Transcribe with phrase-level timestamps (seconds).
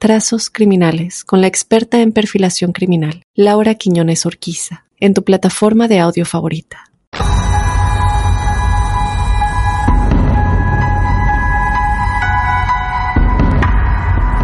[0.00, 6.00] Trazos Criminales con la experta en perfilación criminal, Laura Quiñones Orquiza, en tu plataforma de
[6.00, 6.90] audio favorita.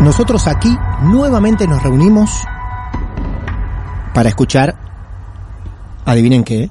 [0.03, 2.31] Nosotros aquí nuevamente nos reunimos
[4.13, 4.79] para escuchar,
[6.05, 6.71] adivinen qué,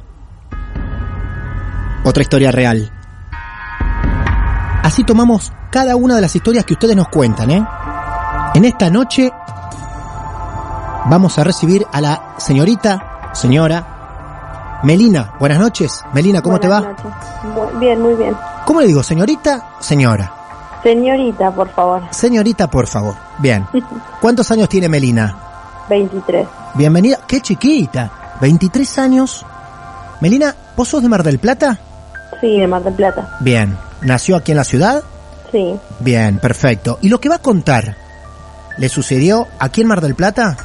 [2.03, 2.91] otra historia real.
[4.83, 7.65] Así tomamos cada una de las historias que ustedes nos cuentan, ¿eh?
[8.55, 9.33] En esta noche
[11.09, 15.33] vamos a recibir a la señorita, señora, Melina.
[15.41, 16.05] Buenas noches.
[16.13, 16.79] Melina, ¿cómo te va?
[16.79, 17.79] Buenas noches.
[17.81, 18.33] Bien, muy bien.
[18.65, 19.03] ¿Cómo le digo?
[19.03, 19.71] ¿Señorita?
[19.81, 20.31] Señora.
[20.83, 22.03] Señorita, por favor.
[22.11, 23.15] Señorita, por favor.
[23.39, 23.67] Bien.
[24.21, 25.35] ¿Cuántos años tiene Melina?
[25.89, 26.47] 23.
[26.75, 27.19] Bienvenida.
[27.27, 28.09] ¡Qué chiquita!
[28.39, 29.45] 23 años.
[30.21, 31.77] Melina, ¿vos sos de Mar del Plata?
[32.39, 33.35] Sí, de Mar del Plata.
[33.41, 33.77] Bien.
[33.99, 35.03] ¿Nació aquí en la ciudad?
[35.51, 35.75] Sí.
[35.99, 36.99] Bien, perfecto.
[37.01, 38.04] ¿Y lo que va a contar?
[38.77, 40.57] ¿Le sucedió aquí en Mar del Plata?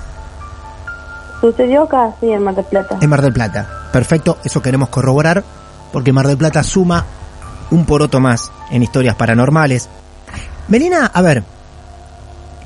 [1.40, 2.14] ¿Sucedió acá?
[2.20, 2.98] Sí, en Mar del Plata.
[3.00, 3.68] En Mar del Plata.
[3.92, 5.44] Perfecto, eso queremos corroborar,
[5.92, 7.06] porque Mar del Plata suma
[7.70, 9.88] un poroto más en historias paranormales.
[10.68, 11.44] Melina, a ver,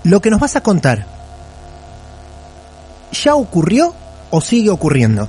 [0.02, 1.06] lo que nos vas a contar,
[3.12, 3.94] ¿ya ocurrió
[4.30, 5.28] o sigue ocurriendo?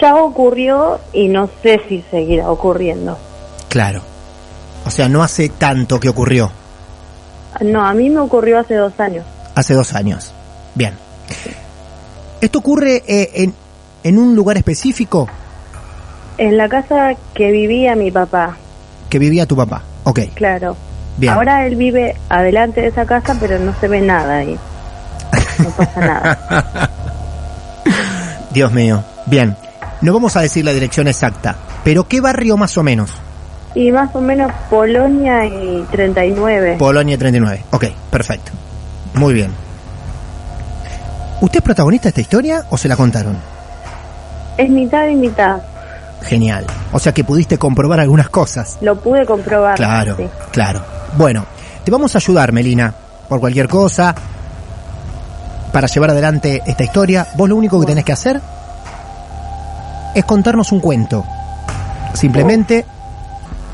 [0.00, 3.18] Ya ocurrió y no sé si seguirá ocurriendo.
[3.68, 4.02] Claro.
[4.84, 6.52] O sea, no hace tanto que ocurrió,
[7.60, 9.24] No, a mí me ocurrió hace dos años.
[9.54, 10.32] hace dos años.
[10.74, 10.94] Bien.
[12.40, 13.54] ¿Esto ocurre eh, en,
[14.04, 15.26] en un lugar específico
[16.38, 18.56] En la casa que vivía mi papá,
[19.08, 19.82] que vivía tu papá?
[20.04, 20.76] Ok, claro.
[21.16, 21.32] bien.
[21.32, 24.58] Ahora él vive adelante de esa casa, pero no se ve nada ahí.
[25.58, 26.90] No pasa nada.
[28.52, 29.02] Dios mío.
[29.26, 29.56] Bien.
[30.02, 33.10] No vamos a decir la dirección exacta, pero ¿qué barrio más o menos?
[33.76, 36.76] Y más o menos Polonia y 39.
[36.78, 37.64] Polonia 39.
[37.72, 38.52] Ok, perfecto.
[39.12, 39.52] Muy bien.
[41.42, 43.36] ¿Usted es protagonista de esta historia o se la contaron?
[44.56, 45.60] Es mitad y mitad.
[46.22, 46.64] Genial.
[46.90, 48.78] O sea que pudiste comprobar algunas cosas.
[48.80, 49.76] Lo pude comprobar.
[49.76, 50.26] Claro, sí.
[50.52, 50.82] claro.
[51.18, 51.44] Bueno,
[51.84, 52.94] te vamos a ayudar, Melina,
[53.28, 54.14] por cualquier cosa,
[55.70, 57.26] para llevar adelante esta historia.
[57.36, 58.40] Vos lo único que tenés que hacer
[60.14, 61.26] es contarnos un cuento.
[62.14, 62.86] Simplemente,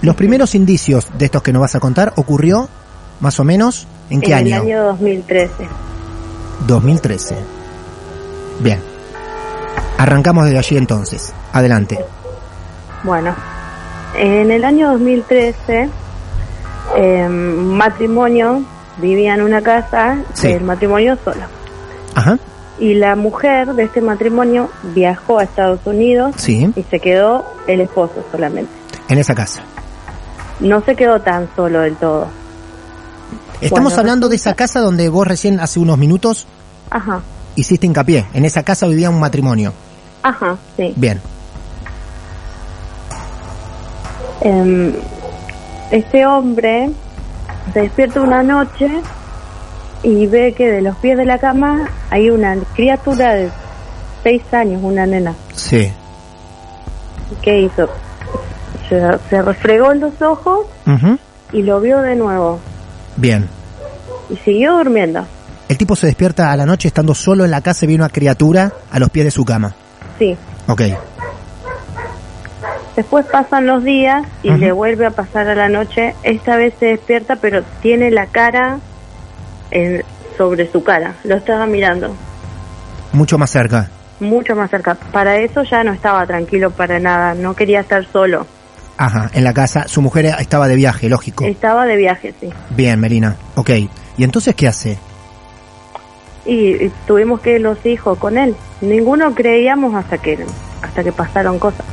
[0.02, 2.68] los primeros indicios de estos que nos vas a contar ocurrió
[3.20, 4.56] más o menos en qué en año?
[4.56, 5.52] el año 2013.
[6.66, 7.36] 2013.
[8.60, 8.80] Bien.
[9.98, 11.32] Arrancamos desde allí entonces.
[11.52, 11.98] Adelante.
[13.04, 13.34] Bueno,
[14.16, 15.88] en el año 2013,
[16.96, 18.62] eh, un matrimonio
[18.98, 20.48] vivía en una casa, Sí.
[20.48, 21.42] el matrimonio solo.
[22.14, 22.38] Ajá.
[22.78, 26.72] Y la mujer de este matrimonio viajó a Estados Unidos Sí.
[26.74, 28.72] y se quedó el esposo solamente.
[29.08, 29.62] En esa casa.
[30.62, 32.28] No se quedó tan solo del todo.
[33.60, 36.46] Estamos hablando de esa casa donde vos recién hace unos minutos
[36.90, 37.22] Ajá,
[37.54, 38.26] Hiciste hincapié.
[38.34, 39.72] En esa casa vivía un matrimonio.
[40.22, 40.92] ajá, sí.
[40.96, 41.20] Bien.
[44.40, 44.92] Em,
[45.90, 46.90] este hombre
[47.72, 48.90] se despierta una noche
[50.02, 53.50] y ve que de los pies de la cama hay una criatura de
[54.22, 55.34] seis años, una nena.
[55.54, 55.92] Sí.
[57.40, 57.88] ¿Qué hizo?
[58.92, 60.66] Se, se refregó en los ojos
[61.50, 62.60] y lo vio de nuevo.
[63.16, 63.48] Bien.
[64.28, 65.24] Y siguió durmiendo.
[65.68, 68.10] El tipo se despierta a la noche estando solo en la casa y ve una
[68.10, 69.74] criatura a los pies de su cama.
[70.18, 70.36] Sí.
[70.68, 70.82] Ok.
[72.96, 76.14] Después pasan los días y le vuelve a pasar a la noche.
[76.22, 78.78] Esta vez se despierta, pero tiene la cara
[79.70, 80.04] en-
[80.36, 81.14] sobre su cara.
[81.24, 82.14] Lo estaba mirando
[83.12, 83.88] Mucho más cerca.
[84.20, 84.94] mucho más cerca.
[84.94, 87.32] Para eso ya no estaba tranquilo para nada.
[87.34, 88.46] No quería estar solo.
[89.04, 89.88] Ajá, en la casa.
[89.88, 91.44] Su mujer estaba de viaje, lógico.
[91.44, 92.48] Estaba de viaje, sí.
[92.70, 93.36] Bien, Melina.
[93.56, 93.70] Ok.
[94.18, 94.96] ¿Y entonces qué hace?
[96.44, 98.54] Y, y tuvimos que ir los hijos con él.
[98.80, 100.44] Ninguno creíamos hasta que
[100.82, 101.84] hasta que pasaron cosas.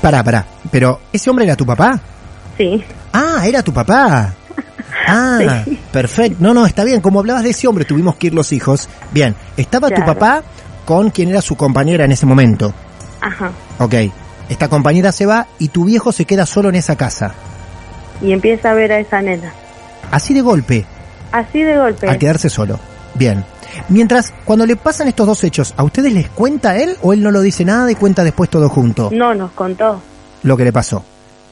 [0.00, 0.44] Pará, pará.
[0.70, 1.98] Pero, ¿ese hombre era tu papá?
[2.56, 2.84] Sí.
[3.12, 4.32] Ah, era tu papá.
[5.06, 5.78] Ah, Sí.
[5.92, 6.36] perfecto.
[6.40, 7.00] No, no, está bien.
[7.02, 8.88] Como hablabas de ese hombre, tuvimos que ir los hijos.
[9.10, 10.42] Bien, estaba tu papá
[10.86, 12.72] con quien era su compañera en ese momento.
[13.20, 13.50] Ajá.
[13.80, 13.94] Ok.
[14.48, 17.34] Esta compañera se va y tu viejo se queda solo en esa casa.
[18.20, 19.52] Y empieza a ver a esa nena.
[20.10, 20.84] Así de golpe,
[21.32, 22.08] Así de golpe.
[22.08, 22.78] al quedarse solo.
[23.14, 23.44] Bien.
[23.88, 27.30] Mientras, cuando le pasan estos dos hechos, ¿a ustedes les cuenta él o él no
[27.30, 29.10] lo dice nada y cuenta después todo junto?
[29.12, 30.00] No, nos contó.
[30.42, 31.04] Lo que le pasó.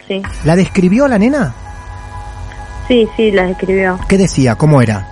[0.06, 0.22] Sí.
[0.44, 1.54] ¿La describió a la nena?
[2.88, 3.98] Sí, sí, la escribió.
[4.08, 4.54] ¿Qué decía?
[4.56, 5.08] ¿Cómo era?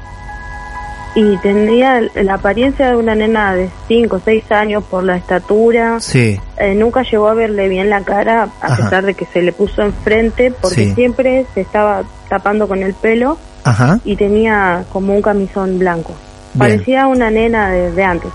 [1.14, 5.98] Y tenía la apariencia de una nena de 5 o 6 años por la estatura.
[5.98, 6.38] Sí.
[6.56, 8.76] Eh, nunca llegó a verle bien la cara, a Ajá.
[8.76, 10.94] pesar de que se le puso enfrente, porque Sí.
[10.94, 13.98] siempre se estaba tapando con el pelo Ajá.
[14.04, 16.12] y tenía como un camisón blanco.
[16.54, 16.58] Bien.
[16.76, 18.30] Parecía una nena de, de antes,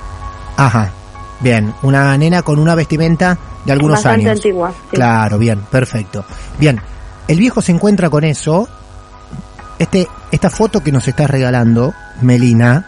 [0.57, 0.91] Ajá.
[1.41, 1.73] Bien.
[1.81, 4.39] Una nena con una vestimenta de algunos bastante años.
[4.39, 4.71] antigua.
[4.89, 4.95] sí.
[4.95, 6.25] Claro, bien, perfecto.
[6.59, 6.79] Bien,
[7.27, 8.67] el viejo se encuentra con eso.
[9.79, 12.85] Este, esta foto que nos estás regalando, Melina,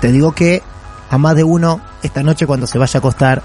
[0.00, 0.62] te digo que
[1.10, 3.42] a más de uno esta noche cuando se vaya a acostar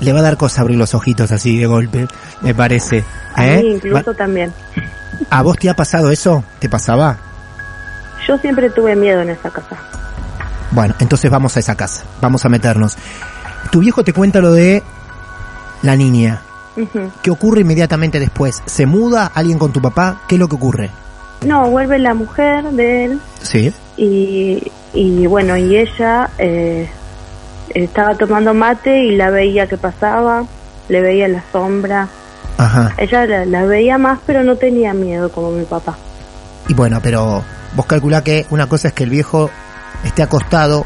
[0.00, 2.06] le va a dar cosa abrir los ojitos así de golpe,
[2.40, 3.04] me parece.
[3.34, 3.62] A ¿Eh?
[3.62, 4.52] mí incluso Va- también.
[5.30, 6.44] ¿A vos te ha pasado eso?
[6.60, 7.16] ¿Te pasaba?
[8.26, 9.76] Yo siempre tuve miedo en esa casa.
[10.70, 12.96] Bueno, entonces vamos a esa casa, vamos a meternos.
[13.72, 14.82] Tu viejo te cuenta lo de
[15.82, 16.42] la niña.
[17.22, 18.62] ¿Qué ocurre inmediatamente después?
[18.66, 20.22] ¿Se muda alguien con tu papá?
[20.28, 20.90] ¿Qué es lo que ocurre?
[21.44, 23.72] No, vuelve la mujer de él Sí.
[23.96, 26.88] y, y bueno, y ella eh,
[27.74, 30.44] estaba tomando mate y la veía que pasaba,
[30.88, 32.08] le veía la sombra.
[32.56, 32.92] Ajá.
[32.98, 35.96] Ella la, la veía más, pero no tenía miedo como mi papá.
[36.68, 37.44] Y bueno, pero
[37.76, 39.48] vos calculá que una cosa es que el viejo
[40.04, 40.84] esté acostado,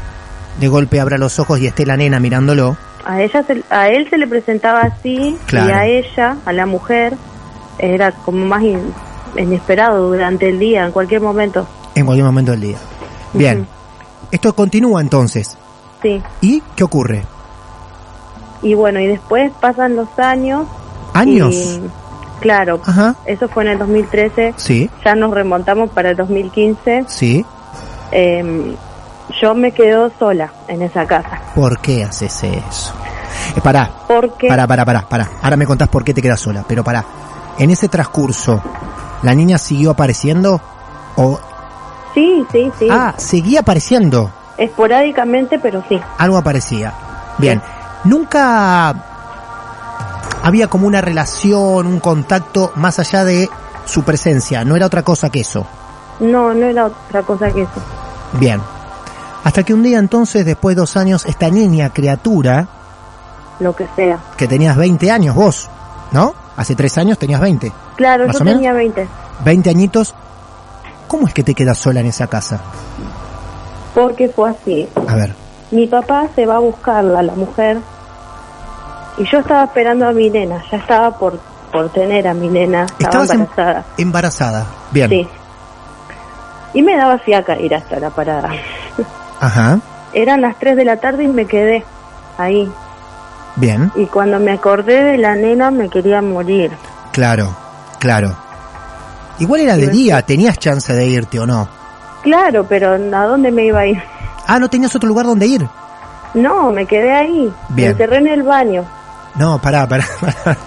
[0.59, 2.77] de golpe abra los ojos y esté la nena mirándolo.
[3.05, 5.69] A ella se- a él se le presentaba así Claro.
[5.69, 7.13] y a ella, a la mujer,
[7.77, 8.93] era como más in-
[9.37, 11.67] inesperado durante el día, en cualquier momento.
[11.95, 12.77] en cualquier momento del día.
[13.33, 13.67] Bien.
[14.31, 15.55] Esto continúa entonces.
[16.01, 16.21] Sí.
[16.41, 17.23] ¿Y qué ocurre?
[18.63, 20.65] Y bueno, y después pasan los años.
[21.13, 21.53] ¿Años?
[21.53, 21.81] y-
[22.39, 23.15] claro, Ajá.
[23.25, 24.53] eso fue en el 2013.
[24.57, 27.03] Sí, Ya nos remontamos para el 2015.
[27.07, 27.45] sí.
[28.11, 28.75] Eh,
[29.41, 31.41] yo me quedo sola en esa casa.
[31.55, 32.93] ¿Por qué haces eso?
[33.55, 35.29] Eh, pará, Porque pará, pará, pará, pará.
[35.41, 37.03] Ahora me contás por qué te quedas sola, pero pará.
[37.57, 38.61] En ese transcurso,
[39.21, 40.59] ¿la niña siguió apareciendo?
[41.15, 41.39] ¿O...
[42.13, 42.87] sí, sí, sí.
[42.89, 44.31] Ah, seguía apareciendo.
[44.57, 45.99] Esporádicamente, pero sí.
[46.17, 46.93] algo aparecía.
[47.37, 47.61] Bien,
[48.03, 48.93] nunca
[50.43, 53.49] había como una relación, un contacto más allá de
[53.85, 55.65] su presencia, no era otra cosa que eso.
[56.19, 57.81] No, no era otra cosa que eso.
[58.33, 58.61] Bien.
[59.43, 62.67] Hasta que un día entonces, después de dos años, esta niña criatura,
[63.59, 64.17] Lo que sea.
[64.37, 65.69] que tenías 20 años vos,
[66.11, 66.33] ¿no?
[66.55, 67.71] Hace tres años tenías 20.
[67.95, 69.07] Claro, ¿Más yo tenía 20.
[69.43, 70.15] 20 añitos.
[71.07, 72.59] ¿Cómo es que te quedas sola en esa casa?
[73.93, 74.87] Porque fue así.
[75.07, 75.35] A ver.
[75.71, 77.79] Mi papá se va a buscarla, la mujer.
[79.17, 80.63] Y yo estaba esperando a mi nena.
[80.71, 81.39] Ya estaba por,
[81.71, 82.83] por tener a mi nena.
[82.83, 83.85] Estaba Estabas em- embarazada.
[83.97, 84.65] embarazada.
[84.91, 85.09] Bien.
[85.09, 85.27] Sí.
[86.75, 88.49] Y me daba fiaca ir hasta la parada.
[89.43, 89.79] Ajá.
[90.13, 91.83] Eran las 3 de la tarde y me quedé
[92.37, 92.71] ahí.
[93.57, 93.91] Bien.
[93.95, 96.71] Y cuando me acordé de la nena me quería morir.
[97.11, 97.53] Claro.
[97.99, 98.33] Claro.
[99.39, 101.67] Igual era de día, tenías chance de irte o no.
[102.21, 104.01] Claro, pero ¿a dónde me iba a ir?
[104.47, 105.67] Ah, no tenías otro lugar donde ir.
[106.33, 107.53] No, me quedé ahí.
[107.67, 107.89] Bien.
[107.89, 108.85] Me encerré en el baño.
[109.35, 110.57] No, pará, pará, pará.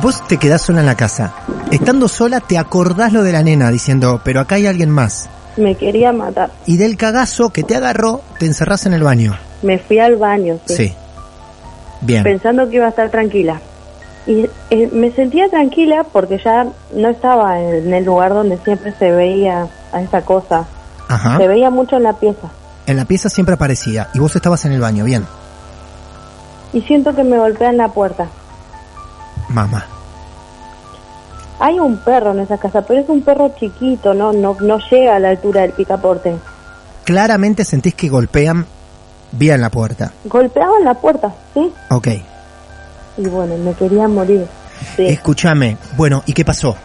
[0.00, 1.34] Vos te quedás sola en la casa.
[1.70, 5.28] Estando sola te acordás lo de la nena diciendo, pero acá hay alguien más.
[5.58, 6.50] Me quería matar.
[6.66, 9.36] Y del cagazo que te agarró, te encerrás en el baño.
[9.62, 10.94] Me fui al baño, sí, Sí.
[12.00, 12.22] Bien.
[12.22, 13.60] pensando que iba a estar tranquila.
[14.26, 19.10] Y eh, me sentía tranquila porque ya no estaba en el lugar donde siempre se
[19.10, 20.66] veía a esa cosa.
[21.08, 21.38] Ajá.
[21.38, 22.48] Se veía mucho en la pieza.
[22.86, 24.08] En la pieza siempre aparecía.
[24.14, 25.04] Y vos estabas en el baño.
[25.04, 25.24] Bien.
[26.72, 28.28] Y siento que me golpean la puerta.
[29.48, 29.86] Mamá.
[31.60, 35.16] Hay un perro en esa casa, pero es un perro chiquito, no, no, no llega
[35.16, 36.36] a la altura del picaporte.
[37.04, 38.64] Claramente sentís que golpean
[39.32, 40.12] bien la puerta.
[40.24, 41.72] Golpeaban la puerta, ¿sí?
[41.90, 42.08] Ok.
[43.16, 44.46] Y bueno, me quería morir.
[44.94, 45.06] Sí.
[45.06, 45.76] Escúchame.
[45.96, 46.76] Bueno, ¿y qué pasó?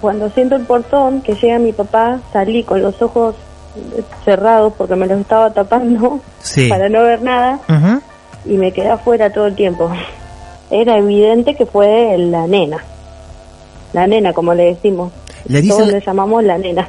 [0.00, 3.34] Cuando siento el portón, que llega mi papá, salí con los ojos
[4.24, 6.68] cerrados porque me los estaba tapando Sí.
[6.68, 8.02] para no ver nada Ujú.
[8.44, 9.90] y me quedé afuera todo el tiempo.
[10.70, 12.78] Era evidente que fue la nena.
[13.92, 15.12] La nena, como le decimos.
[15.46, 16.88] Le dicen- Todos le llamamos la nena.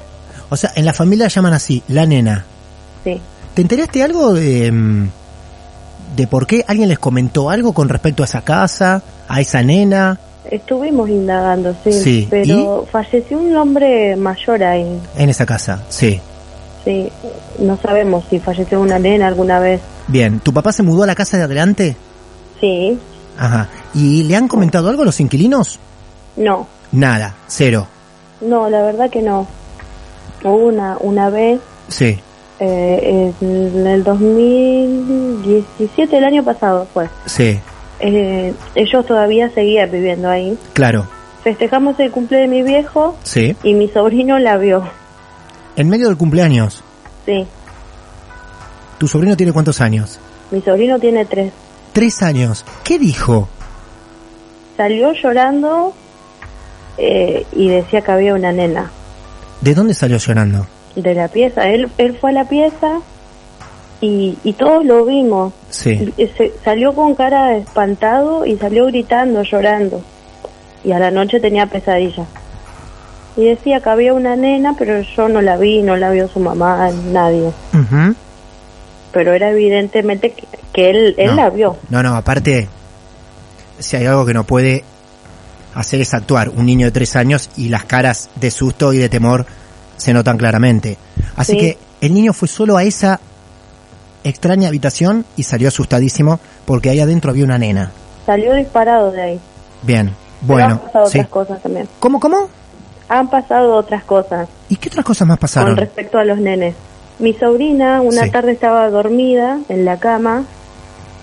[0.50, 2.46] O sea, en la familia la llaman así, la nena.
[3.04, 3.20] Sí.
[3.54, 5.10] ¿Te enteraste algo de, mm,
[6.16, 10.20] de por qué alguien les comentó algo con respecto a esa casa, a esa nena,
[10.52, 11.94] Estuvimos indagando, sí.
[11.94, 15.00] Sí, Pero falleció un hombre mayor ahí.
[15.18, 15.82] en esa casa?
[15.88, 16.20] Sí.
[16.84, 17.10] Sí.
[17.60, 19.80] No sabemos si falleció una nena alguna vez.
[20.10, 21.96] Bien, ¿tu papá se mudó a la casa de adelante?
[22.60, 23.00] Sí.
[23.38, 23.70] Ajá.
[23.94, 25.80] ¿Y le han comentado algo a los inquilinos?
[26.36, 26.68] No.
[26.94, 27.88] Nada, cero.
[28.42, 29.48] No, la verdad que no.
[30.44, 31.60] Hubo una, una vez,
[31.90, 32.20] Sí,
[32.60, 37.10] eh, en el 2017, el año pasado fue.
[37.26, 37.60] sí,
[38.00, 40.58] Eh, ellos todavía seguían viviendo ahí.
[40.74, 41.08] claro,
[41.44, 43.56] Festejamos el cumple de mi viejo sí.
[43.64, 44.84] y mi sobrino la vio.
[45.76, 46.84] En medio del cumpleaños,
[47.26, 47.46] Sí.
[48.98, 50.20] ¿tu sobrino tiene cuántos años?
[50.52, 51.52] Mi sobrino tiene tres.
[51.94, 52.66] Tres años.
[52.84, 53.48] ¿Qué dijo?
[54.78, 55.94] Salió llorando
[56.98, 58.92] eh, y decía que había una nena
[59.62, 60.66] ¿De dónde salió llorando?
[60.96, 61.70] de la pieza.
[61.70, 63.00] Él, él fue a la pieza
[64.02, 65.54] y, y todos lo vimos.
[65.70, 66.14] Sí.
[66.18, 70.02] Y se- salió con cara de espantado y salió gritando, llorando.
[70.84, 72.26] Y a la noche tenía pesadilla.
[73.38, 76.40] Y decía que había una nena, pero yo no la vi, no la vio su
[76.40, 77.50] mamá, nadie.
[79.12, 81.36] Pero era evidentemente que, que él, él No.
[81.38, 81.78] la vio.
[81.90, 82.68] No, no, aparte,
[83.80, 84.84] si hay algo que no puede
[85.76, 89.10] hacer es actuar un niño de tres años y las caras de susto y de
[89.10, 89.46] temor
[89.98, 90.98] se notan claramente.
[91.36, 91.58] Así Sí.
[91.60, 93.20] que el niño fue solo a esa
[94.24, 97.92] extraña habitación y salió asustadísimo porque ahí adentro había una nena.
[98.26, 99.40] Salió disparado de ahí.
[99.82, 101.18] Bien, Pero bueno, han pasado sí.
[101.20, 101.88] otras cosas también.
[102.00, 102.48] ¿Cómo, cómo?
[103.10, 105.78] Han pasado otras cosas ¿Y qué otras cosas más con pasaron?
[105.78, 106.74] respecto a los nenes.
[107.20, 108.32] Mi sobrina una Sí.
[108.32, 110.44] tarde estaba dormida en la cama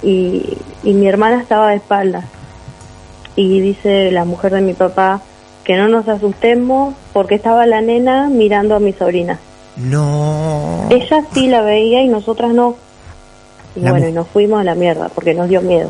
[0.03, 2.25] y, y mi hermana estaba de espaldas.
[3.41, 5.23] Y dice la mujer de mi papá
[5.65, 9.39] que no nos asustemos porque estaba la nena mirando a mi sobrina.
[9.77, 10.87] No.
[10.91, 12.77] Ella sí la veía y nosotras no.
[13.75, 15.89] Y La bueno, y nos fuimos a la mierda porque nos dio miedo.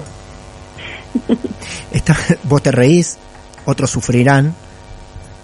[1.92, 3.18] Está- vos te reís,
[3.64, 4.54] otros sufrirán.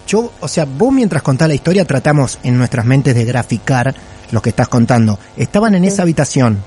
[0.06, 3.94] Yo, o sea, vos mientras contás la historia tratamos en nuestras mentes de graficar
[4.30, 5.18] lo que estás contando.
[5.36, 6.62] Estaban en esa habitación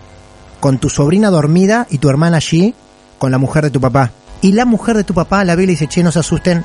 [0.60, 2.76] con tu sobrina dormida y tu hermana allí
[3.18, 4.12] con la mujer de tu papá.
[4.42, 6.64] Y la mujer de tu papá la ve y le dice, che, no se asusten.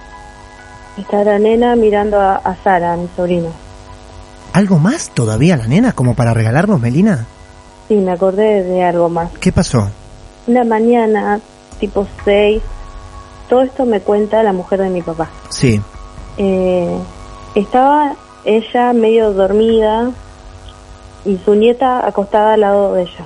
[0.96, 3.48] Está la nena mirando a, a Sara, a mi sobrina.
[4.52, 7.26] ¿Algo más todavía la nena como para regalarnos, Melina?
[7.88, 9.30] Sí, me acordé de algo más.
[9.40, 9.90] ¿Qué pasó?
[10.46, 11.40] Una mañana,
[11.80, 12.62] tipo 6,
[13.48, 15.28] todo esto me cuenta la mujer de mi papá.
[15.48, 15.80] Sí,
[16.36, 16.96] Eh,
[17.54, 18.14] estaba
[18.44, 20.10] ella medio dormida
[21.24, 23.24] y su nieta acostada al lado de ella.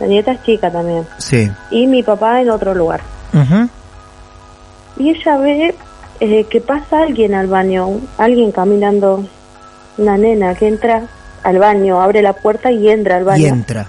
[0.00, 1.06] La nieta es chica también.
[1.18, 1.50] sí.
[1.70, 3.00] Y mi papá en otro lugar.
[3.34, 3.68] Ujú.
[4.96, 5.74] Y ella ve
[6.20, 9.24] eh, que pasa alguien al baño, alguien caminando,
[9.98, 11.02] una nena que entra
[11.42, 13.42] al baño, abre la puerta y entra al baño.
[13.42, 13.86] Y entra.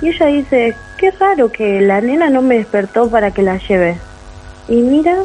[0.00, 3.98] Y ella dice, qué raro que la nena no me despertó para que la lleve.
[4.68, 5.16] Y mira,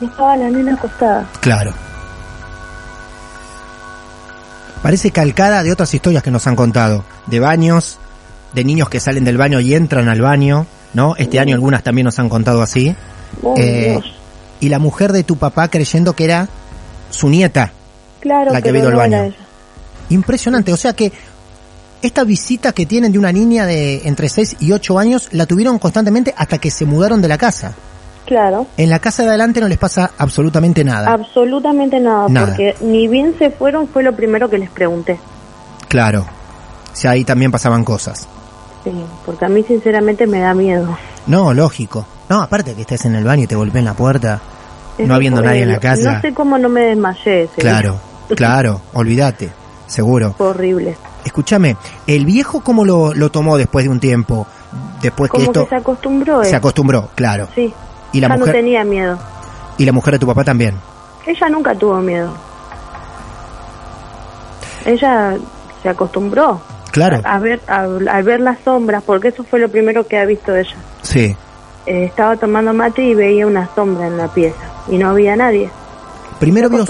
[0.00, 1.26] estaba la nena acostada.
[1.40, 1.72] Claro.
[4.82, 7.04] Parece calcada de otras historias que nos han contado.
[7.26, 7.98] De baños,
[8.52, 11.14] de niños que salen del baño y entran al baño, ¿no?
[11.16, 12.94] Este año algunas también nos han contado así.
[13.42, 13.98] Oh, Eh,
[14.60, 16.48] y la mujer de tu papá creyendo que era
[17.10, 17.72] su nieta.
[18.20, 19.32] Claro, la que había ido al baño.
[20.10, 20.72] Impresionante.
[20.72, 21.12] O sea que
[22.02, 25.78] esta visita que tienen de una niña de entre 6 y 8 años la tuvieron
[25.78, 27.74] constantemente hasta que se mudaron de la casa.
[28.26, 31.10] Claro, En la casa de adelante no les pasa absolutamente nada.
[31.14, 32.48] absolutamente nada, Nada.
[32.48, 35.18] porque ni bien se fueron fue lo primero que les pregunté.
[35.88, 36.26] Claro.
[36.92, 38.28] O sea, ahí también pasaban cosas.
[38.90, 40.96] Sí, porque a mí sinceramente me da miedo.
[41.26, 42.06] No, lógico.
[42.28, 44.40] No, aparte que estés en el baño y te golpeen la puerta,
[44.98, 46.14] no habiendo nadie en la casa.
[46.14, 47.96] No sé cómo no me desmayé ese Claro,
[48.36, 49.50] claro, olvídate.
[49.86, 50.34] seguro.
[50.36, 50.96] Fue horrible.
[51.24, 51.76] Escúchame,
[52.06, 54.46] ¿el viejo cómo lo, lo tomó después de un tiempo?
[55.02, 56.42] Después que esto que se acostumbró.
[56.42, 56.54] se él.
[56.56, 57.48] acostumbró, claro.
[57.54, 57.72] Sí.
[58.12, 59.18] Y la ya no tenía miedo.
[59.76, 60.74] y la mujer de tu papá también.
[61.26, 62.32] Ella nunca tuvo miedo.
[64.86, 65.36] Ella
[65.82, 67.20] se acostumbró Claro.
[67.24, 70.54] a ver a, a ver las sombras, porque eso fue lo primero que ha visto
[70.56, 70.74] ella.
[71.02, 71.36] Sí.
[71.86, 74.56] Eh, estaba tomando mate y veía una sombra en la pieza
[74.90, 75.70] y no había nadie.
[76.38, 76.84] Primero vio,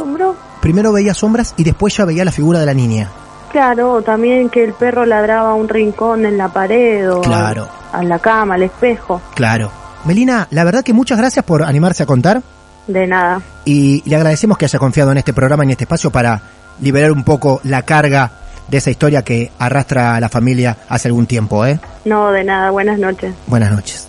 [0.60, 3.08] primero veía sombras y después ya veía la figura de la niña.
[3.50, 7.22] Claro, o también que el perro ladraba a un rincón en la pared o a-
[7.22, 7.66] Claro.
[7.92, 9.22] a, la cama, al espejo.
[9.34, 9.70] Claro.
[10.04, 12.42] Melina, la verdad que muchas gracias por animarse a contar
[12.86, 13.40] De nada.
[13.64, 16.40] y le agradecemos que haya confiado en este programa, en este espacio para
[16.80, 18.30] liberar un poco la carga
[18.68, 21.80] de esa historia que arrastra a la familia hace algún tiempo, ¿eh?
[22.04, 22.70] No, de nada.
[22.70, 23.34] Buenas noches.
[23.46, 24.08] Buenas noches.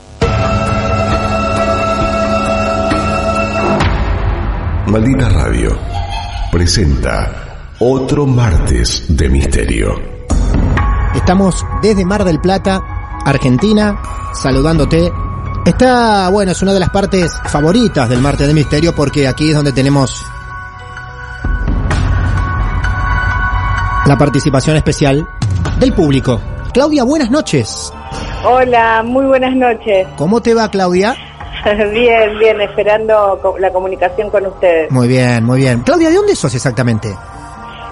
[4.87, 5.77] Maldita Radio
[6.51, 7.31] presenta
[7.79, 9.93] otro martes de misterio.
[11.15, 12.81] Estamos desde Mar del Plata,
[13.23, 14.01] Argentina,
[14.33, 15.11] saludándote.
[15.65, 19.55] Esta, bueno, es una de las partes favoritas del Martes de Misterio porque aquí es
[19.55, 20.25] donde tenemos
[24.09, 25.27] la participación especial
[25.79, 26.41] del público.
[26.73, 27.93] Claudia, buenas noches.
[28.43, 30.07] Hola, muy buenas noches.
[30.15, 31.15] ¿Cómo te va, Claudia?
[31.93, 34.91] bien, bien, esperando la comunicación con ustedes.
[34.91, 35.81] Muy bien, muy bien.
[35.83, 37.15] Claudia, ¿de dónde sos exactamente?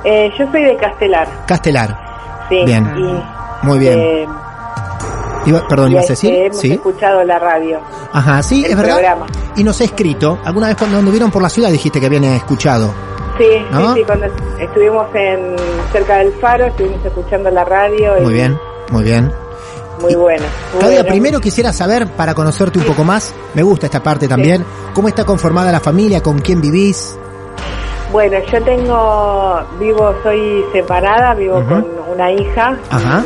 [0.04, 1.96] Eh, yo soy de Castelar, Castelar.
[2.50, 2.64] sí.
[2.66, 2.92] Bien.
[2.98, 4.00] Y, Muy bien.
[4.00, 4.28] eh,
[5.46, 6.34] Iba- perdón, ibas a decir?
[6.34, 6.74] hemos Sí.
[6.74, 7.80] escuchado la radio.
[8.12, 8.94] Ajá, sí, es verdad.
[8.96, 9.28] programa.
[9.56, 10.40] Y nos ha escrito.
[10.44, 12.92] Alguna vez cuando anduvieron por la ciudad dijiste que habían escuchado.
[13.38, 13.94] Sí, ¿No?
[13.94, 14.27] sí, sí, cuando
[14.60, 15.56] estuvimos en
[15.91, 18.17] cerca del faro, estuvimos escuchando la radio.
[18.17, 18.58] y Muy bien,
[18.91, 19.32] muy bien.
[20.01, 20.44] Muy bueno.
[20.74, 21.10] muy Claudia, bueno.
[21.12, 24.63] primero quisiera saber, para conocerte un poco más, me gusta esta parte también,
[24.94, 27.17] cómo está conformada la familia, con quién vivís.
[28.12, 33.24] Bueno, yo tengo, vivo, soy separada, vivo con una hija, Ajá.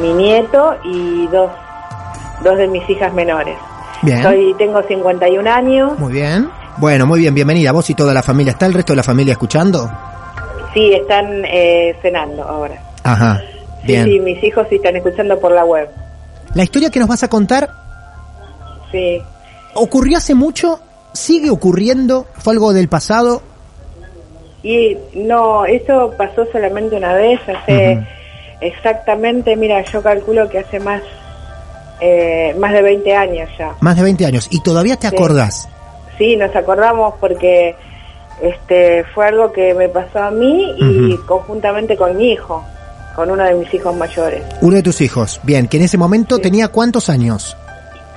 [0.00, 1.50] mi, mi nieto y dos,
[2.42, 3.56] dos de mis hijas menores.
[4.00, 4.22] Bien.
[4.22, 6.50] Soy, tengo 51 años, Muy bien.
[6.78, 7.72] Bueno, muy bien, bienvenida.
[7.72, 8.52] Vos y toda la familia.
[8.52, 9.90] ¿Está el resto de la familia escuchando?
[10.74, 12.80] sí, están eh, cenando ahora.
[13.02, 13.42] Ajá.
[13.84, 14.04] Bien.
[14.06, 15.86] sí, mis hijos sí están escuchando por la web.
[16.54, 17.68] La historia que nos vas a contar
[18.90, 19.20] Sí.
[19.74, 20.80] ocurrió hace mucho,
[21.12, 23.42] sigue ocurriendo, fue algo del pasado.
[24.62, 27.98] Y no, eso pasó solamente una vez, hace
[28.62, 31.02] exactamente, mira, yo calculo que hace más,
[32.00, 33.74] eh, más de 20 años ya.
[33.80, 34.46] Más de 20 años.
[34.50, 35.16] Y todavía te Sí.
[35.16, 35.68] acordás.
[36.18, 37.74] Sí, nos acordamos porque
[38.42, 42.64] este fue algo que me pasó a mí y conjuntamente con mi hijo,
[43.14, 44.42] con uno de mis hijos mayores.
[44.60, 45.40] Uno de tus hijos.
[45.42, 47.56] Bien, que en ese momento tenía cuántos años.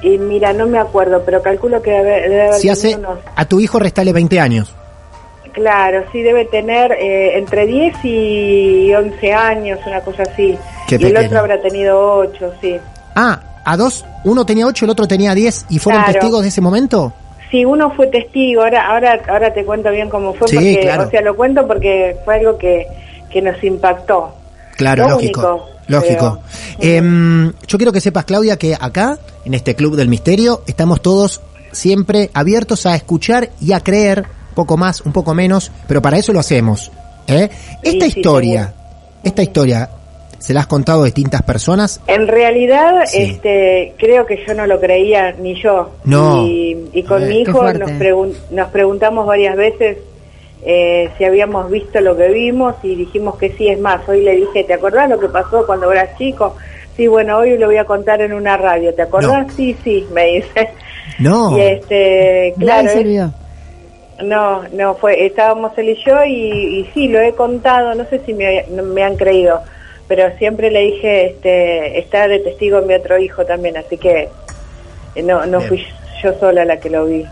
[0.01, 3.19] Y mira, no me acuerdo, pero calculo que debe, debe haber Si hace unos...
[3.36, 4.73] a tu hijo restale 20 años.
[5.53, 10.58] Claro, sí, debe tener eh, entre 10 y 11 años, una cosa así.
[10.88, 11.27] Qué y el pequeño.
[11.27, 12.77] otro habrá tenido 8, sí.
[13.15, 16.19] Ah, a dos, uno tenía 8, el otro tenía 10 y fueron Claro.
[16.19, 17.13] testigos de ese momento.
[17.51, 21.03] Sí, uno fue testigo, ahora ahora ahora te cuento bien cómo fue, Sí, porque, claro.
[21.08, 22.88] o sea, lo cuento porque fue algo que,
[23.31, 24.34] que nos impactó.
[24.77, 25.39] Claro, Lo lógico.
[25.41, 26.39] único, lógico.
[26.79, 31.41] Em, yo quiero que sepas, Claudia, que acá, en este Club del Misterio, estamos todos
[31.71, 36.34] siempre abiertos a escuchar y a creer, poco más, un poco menos, pero para eso
[36.34, 36.91] lo hacemos.
[37.27, 37.49] ¿eh?
[37.84, 38.73] Esta sí, historia,
[39.23, 39.89] esta historia,
[40.45, 41.99] ¿se la has contado a distintas personas?
[42.08, 43.23] En realidad, Sí.
[43.31, 45.89] este, creo que yo no lo creía ni yo.
[46.03, 46.45] No.
[46.45, 49.97] Y, y con Eh, mi hijo nos, pregun- nos preguntamos varias veces
[50.67, 53.67] eh, si habíamos visto lo que vimos y dijimos que sí.
[53.69, 56.55] Es más, hoy le dije, ¿te acordás lo que pasó cuando eras chico?
[56.95, 58.93] Sí, bueno, hoy lo voy a contar en una radio.
[58.93, 59.47] ¿Te acordás?
[59.55, 60.69] Sí, sí, me dice.
[61.19, 61.58] No.
[61.58, 63.34] Y este, claro, Nadie se es- olvidó.
[64.23, 68.21] no, no fue, estábamos él y yo y, y sí, lo he contado, no sé
[68.25, 69.62] si me, me han creído,
[70.07, 74.29] pero siempre le dije, este, está de testigo mi otro hijo también, así que
[75.15, 75.69] eh, no, no Bien.
[75.69, 75.83] fui
[76.23, 77.25] yo sola la que lo vi.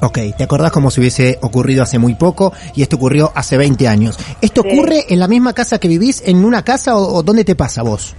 [0.00, 3.86] Ok, ¿te acordás como si hubiese ocurrido hace muy poco y esto ocurrió hace 20
[3.88, 4.16] años?
[4.40, 4.68] ¿Esto Sí.
[4.72, 7.82] ocurre en la misma casa que vivís, en una casa o, o dónde te pasa
[7.82, 8.14] vos?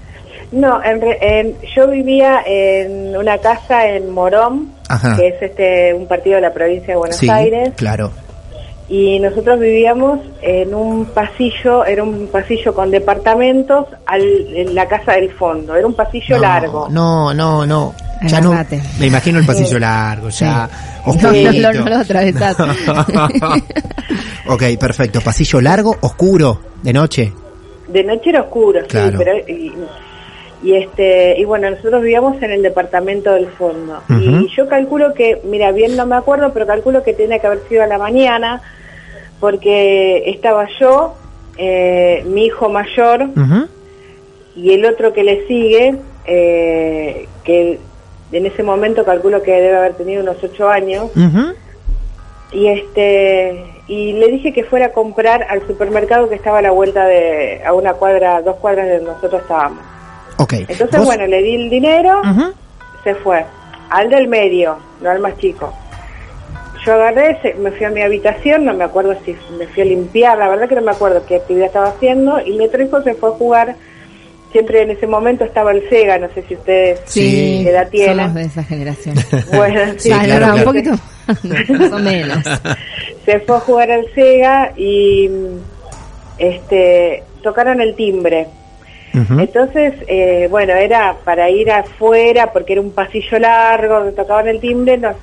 [0.52, 5.16] No, en, re- en- yo vivía en una casa en Morón, Ajá.
[5.18, 8.12] que es este un partido de la provincia de Buenos sí, Aires, claro.
[8.90, 14.22] Y nosotros vivíamos en un pasillo, era un pasillo con departamentos al,
[14.56, 16.88] en la casa del fondo, era un pasillo No, largo.
[16.90, 17.94] No, no, no.
[18.28, 18.52] Ya no.
[19.00, 20.68] Me imagino el pasillo largo, ya.
[21.06, 21.72] No, oscurito.
[21.72, 22.58] no, no lo atravesás.
[24.48, 25.22] ok, perfecto.
[25.22, 27.32] Pasillo largo, oscuro, de noche.
[27.88, 29.18] De noche era oscuro, Claro.
[29.20, 29.74] sí, pero y,
[30.62, 34.02] y este y bueno, nosotros vivíamos en el departamento del fondo.
[34.10, 37.62] Y yo calculo que, mira, bien no me acuerdo, pero calculo que tiene que haber
[37.70, 38.62] sido a la mañana
[39.40, 41.16] porque estaba yo,
[41.58, 43.30] eh, mi hijo mayor
[44.56, 45.96] y el otro que le sigue,
[46.26, 47.80] eh, que
[48.32, 51.10] en ese momento calculo que debe haber tenido unos ocho años,
[52.52, 56.72] y este y le dije que fuera a comprar al supermercado que estaba a la
[56.72, 59.84] vuelta de a una cuadra, dos cuadras de donde nosotros estábamos.
[60.40, 60.54] Ok.
[60.68, 62.22] Entonces, Vos- bueno, le di el dinero,
[63.04, 63.46] se fue.
[63.90, 65.74] Al del medio, no al más chico.
[66.86, 69.86] Yo agarré, se- me fui a mi habitación, no me acuerdo si me fui a
[69.86, 73.02] limpiar, la verdad que no me acuerdo qué actividad estaba haciendo, y mi otro hijo
[73.04, 73.76] se fue a jugar,
[74.54, 77.62] siempre en ese momento estaba el Sega, no sé si ustedes Sí.
[77.66, 78.18] qué edad tienen.
[78.18, 79.16] somos de esa generación.
[79.54, 80.56] Bueno, sí, Sí, no, claro, no, claro.
[80.56, 80.92] un poquito
[81.74, 82.38] más o menos.
[83.26, 85.30] se fue a jugar al Sega y
[86.38, 88.48] este tocaron el timbre.
[89.14, 94.60] Entonces, eh, bueno, era para ir afuera porque era un pasillo largo donde tocaban el
[94.60, 94.98] timbre.
[94.98, 95.16] nos-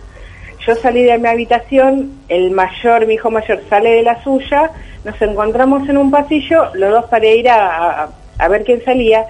[0.66, 4.70] yo salí de mi habitación, el mayor, mi hijo mayor, sale de la suya,
[5.04, 9.24] nos encontramos en un pasillo, los dos para ir a, a- a ver quién salía.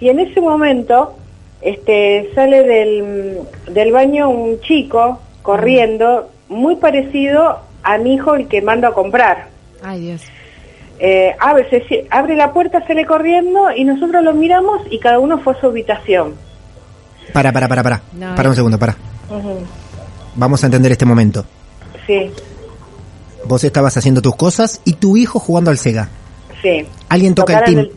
[0.00, 1.14] Y en ese momento
[1.62, 3.38] este, sale del,
[3.70, 9.46] del baño un chico corriendo, muy parecido a mi hijo, el que mando a comprar.
[9.84, 10.22] Ay, Dios.
[11.02, 15.38] Eh, abre, se abre la puerta, sale corriendo y nosotros lo miramos y cada uno
[15.38, 16.34] fue a su habitación.
[17.32, 18.02] Para, para, para, para.
[18.12, 18.96] No, para un segundo, para.
[20.34, 21.44] Vamos a entender este momento.
[22.06, 22.30] Sí,
[23.46, 26.08] Vos estabas haciendo tus cosas y tu hijo jugando al Sega.
[26.62, 26.84] sí.
[27.08, 27.90] Alguien toca el timbre.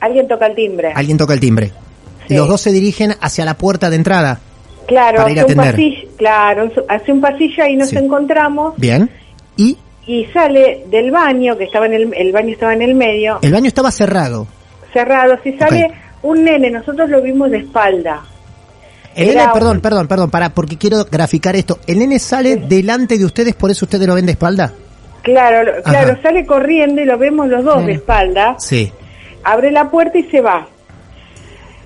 [0.00, 0.92] alguien toca el timbre.
[0.94, 1.72] Alguien toca el timbre.
[2.26, 2.34] Sí.
[2.34, 4.40] Los dos se dirigen hacia la puerta de entrada.
[4.86, 5.74] claro, para ir a hace un atender.
[5.76, 7.96] pasillo, claro, hace un pasillo ahí nos Sí.
[7.96, 9.08] encontramos Bien.
[9.56, 13.38] Y y sale del baño, que estaba en el, el baño estaba en el medio,
[13.42, 14.46] el baño estaba cerrado.
[14.92, 15.92] cerrado, si sale
[16.22, 18.22] un nene, nosotros lo vimos de espalda.
[19.14, 21.78] El Era nene, perdón, un- perdón, perdón, para, porque quiero graficar esto.
[21.86, 24.72] El nene sale delante de ustedes, por eso ustedes lo ven de espalda.
[25.22, 28.90] Claro, lo- claro, sale corriendo y lo vemos los dos de espalda, Sí.
[29.44, 30.66] abre la puerta y se va.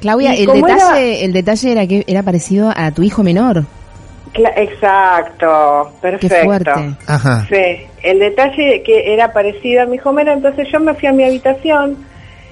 [0.01, 3.65] Claudia, Y el detalle, el detalle era que era parecido a tu hijo menor.
[4.35, 6.35] Exacto, perfecto.
[6.37, 6.71] Qué fuerte.
[7.07, 7.47] Ajá.
[7.49, 11.13] Sí, el detalle que era parecido a mi hijo menor, entonces yo me fui a
[11.13, 11.97] mi habitación,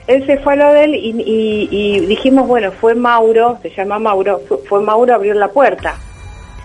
[0.07, 3.71] él se fue a lo de él y, y- y dijimos, bueno, fue Mauro, se
[3.71, 5.95] llama Mauro, fue, fue Mauro a abrir la puerta.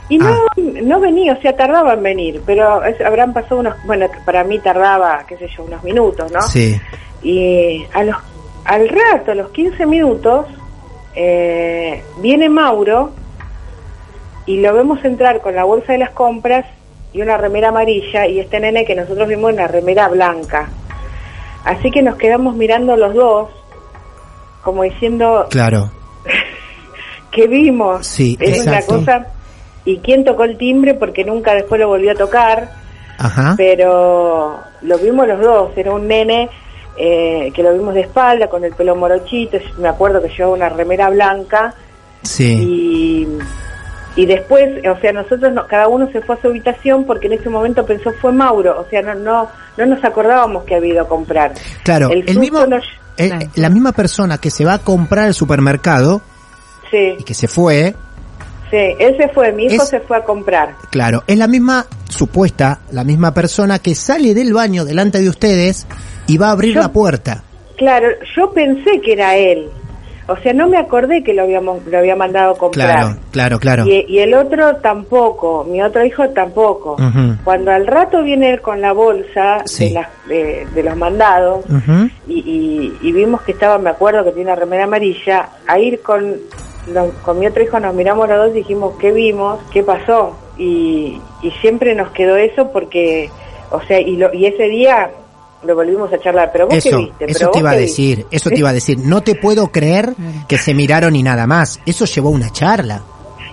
[0.10, 0.54] Y no, Ah.
[0.58, 4.60] no venía, o sea, tardaba en venir, pero es- habrán pasado unos, bueno, para mí
[4.60, 6.42] tardaba, qué sé yo, unos minutos, ¿no?
[6.44, 6.80] Sí.
[7.24, 8.16] Y a los,
[8.66, 10.46] al rato, a los 15 minutos,
[11.16, 13.12] eh, viene Mauro
[14.46, 16.66] y lo vemos entrar con la bolsa de las compras
[17.14, 20.70] y una remera amarilla y este nene que nosotros vimos una remera blanca.
[21.64, 23.50] Así que nos quedamos mirando los dos,
[24.64, 25.90] como diciendo, Claro.
[27.32, 28.06] ¿qué vimos?
[28.06, 29.28] Sí, es una cosa.
[29.84, 30.94] ¿Y quién tocó el timbre?
[30.96, 32.72] Porque nunca después lo volvió a tocar
[33.20, 33.54] Ajá.
[33.58, 36.50] pero lo vimos los dos, era un nene
[36.98, 40.70] eh, que lo vimos de espalda, con el pelo morochito, me acuerdo que llevaba una
[40.70, 41.74] remera blanca
[42.24, 42.58] Sí.
[42.62, 43.28] y,
[44.16, 47.34] y después, o sea, nosotros, no- cada uno se fue a su habitación porque en
[47.34, 51.02] ese momento pensó fue Mauro, o sea, no no no nos acordábamos que había ido
[51.04, 51.54] a comprar.
[51.84, 52.86] Claro, el el, mismo, nos-
[53.18, 53.46] eh, Claro.
[53.56, 56.22] la misma persona que se va a comprar al supermercado
[56.92, 57.94] Sí, y que se fue,
[58.72, 60.76] sí, él se fue, mi hijo Es- se fue a comprar.
[60.92, 65.88] claro, es la misma supuesta, la misma persona que sale del baño delante de ustedes
[66.28, 67.44] y va a abrir Yo- la puerta.
[67.78, 69.70] Claro, yo pensé que era él.
[70.28, 72.90] O sea, no me acordé que lo habíamos lo había mandado comprar.
[72.96, 73.86] Claro, claro, claro.
[73.86, 76.98] Y, y el otro tampoco, mi otro hijo tampoco.
[77.44, 79.90] Cuando al rato viene él con la bolsa Sí.
[79.90, 81.64] de, las- de, de los mandados
[82.28, 86.02] y, y- y vimos que estaba, me acuerdo que tiene una remera amarilla, a ir
[86.02, 86.36] con,
[87.24, 89.60] con mi otro hijo nos miramos los dos y dijimos, ¿qué vimos?
[89.72, 90.36] ¿Qué pasó?
[90.58, 93.30] Y, y siempre nos quedó eso porque,
[93.72, 95.10] o sea, y, lo, y ese día
[95.66, 97.26] lo volvimos a charlar, pero vos qué viste?
[97.26, 98.36] eso ¿Pero te iba a decir, viste?
[98.36, 98.98] eso te iba a decir.
[99.00, 100.14] No te puedo creer
[100.48, 101.80] que se miraron y nada más.
[101.86, 103.02] Eso llevó una charla.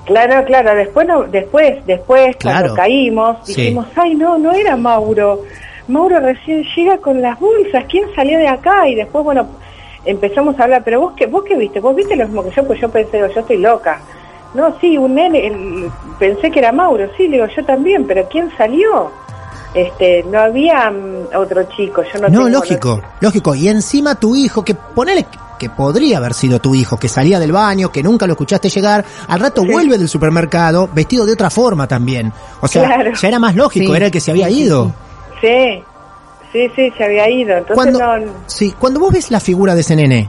[0.04, 2.58] Claro, claro, después, no, después, después, Claro.
[2.60, 3.54] cuando caímos, Sí.
[3.54, 5.42] dijimos, ay, no, no era Mauro.
[5.88, 8.88] Mauro recién llega con las bolsas, ¿quién salió de acá?
[8.88, 9.46] Y después, bueno,
[10.04, 12.64] empezamos a hablar, pero vos qué, vos qué viste, vos viste lo mismo que yo,
[12.66, 14.00] pues yo pensé, digo, yo estoy loca.
[14.54, 18.28] No, sí, un nene, el- pensé que era Mauro, sí, le digo, yo también, pero
[18.28, 19.10] ¿quién salió?
[19.74, 23.54] Este, no había mm, otro chico, yo no No, tengo- lógico, lógico.
[23.54, 25.26] Y encima tu hijo, que ponele
[25.58, 29.04] que podría haber sido tu hijo, que salía del baño, que nunca lo escuchaste llegar,
[29.28, 29.68] al rato Sí.
[29.70, 32.32] vuelve del supermercado vestido de otra forma también.
[32.60, 33.12] O sea, Claro.
[33.14, 33.96] ya era más lógico, Sí.
[33.96, 34.92] era el que se había ido.
[35.40, 35.82] Sí,
[36.52, 38.32] sí, sí, se había ido, entonces Cuando, no...
[38.46, 40.28] sí, cuando vos ves la figura de ese nene,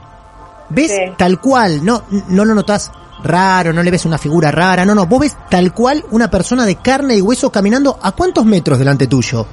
[0.68, 1.12] ves Sí.
[1.16, 5.06] tal cual, no, no lo notas raro, no le ves una figura rara, no, no,
[5.06, 9.06] vos ves tal cual una persona de carne y hueso caminando a cuántos metros delante
[9.06, 9.46] tuyo.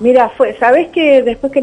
[0.00, 1.60] Mira, fue, ¿sabés que después que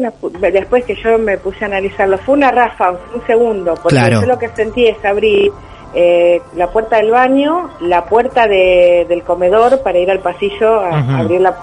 [0.52, 4.20] después que yo me puse a analizarlo, fue una ráfaga, un segundo, porque Claro.
[4.20, 5.50] yo lo que sentí es abrir
[5.94, 11.20] eh, la puerta del baño, la puerta de- del comedor para ir al pasillo a,
[11.20, 11.56] abrir la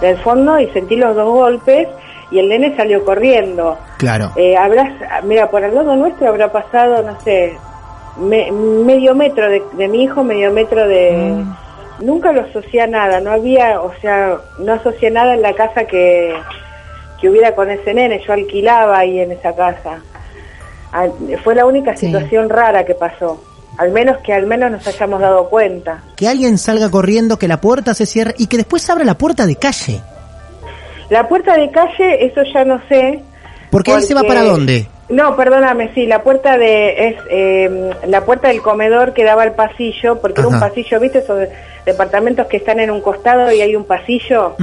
[0.00, 1.86] del fondo y sentí los dos golpes
[2.30, 3.76] y el nene salió corriendo.
[3.98, 4.30] Claro.
[4.36, 4.92] Eh, habrás,
[5.24, 7.58] mira, por al lado nuestro habrá pasado, no sé,
[8.18, 11.44] me- medio metro de, de mi hijo, medio metro de...
[12.00, 15.84] Nunca lo asocié a nada, no había, o sea, no asocié nada en la casa
[15.84, 16.34] que,
[17.20, 20.00] que hubiera con ese nene, yo alquilaba ahí en esa casa.
[21.44, 22.06] Fue la única Sí.
[22.06, 23.42] situación rara que pasó,
[23.76, 26.02] al menos que al menos nos hayamos dado cuenta.
[26.16, 29.44] Que alguien salga corriendo, que la puerta se cierre y que después abra la puerta
[29.46, 30.00] de calle.
[31.10, 33.22] La puerta de calle, eso ya no sé.
[33.70, 34.86] Porque él se va porque- para dónde.
[35.08, 39.54] No, perdóname, sí, la puerta de es eh, la puerta del comedor que daba al
[39.54, 41.18] pasillo, porque era un pasillo, ¿viste?
[41.18, 41.48] Esos
[41.84, 44.54] departamentos que están en un costado y hay un pasillo.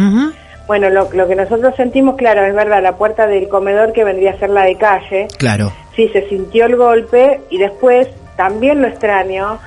[0.65, 4.31] Bueno, lo, lo que nosotros sentimos, claro, es verdad, la puerta del comedor que vendría
[4.31, 5.71] a ser la de calle, Claro.
[5.95, 9.59] sí, se sintió el golpe y después también lo extraño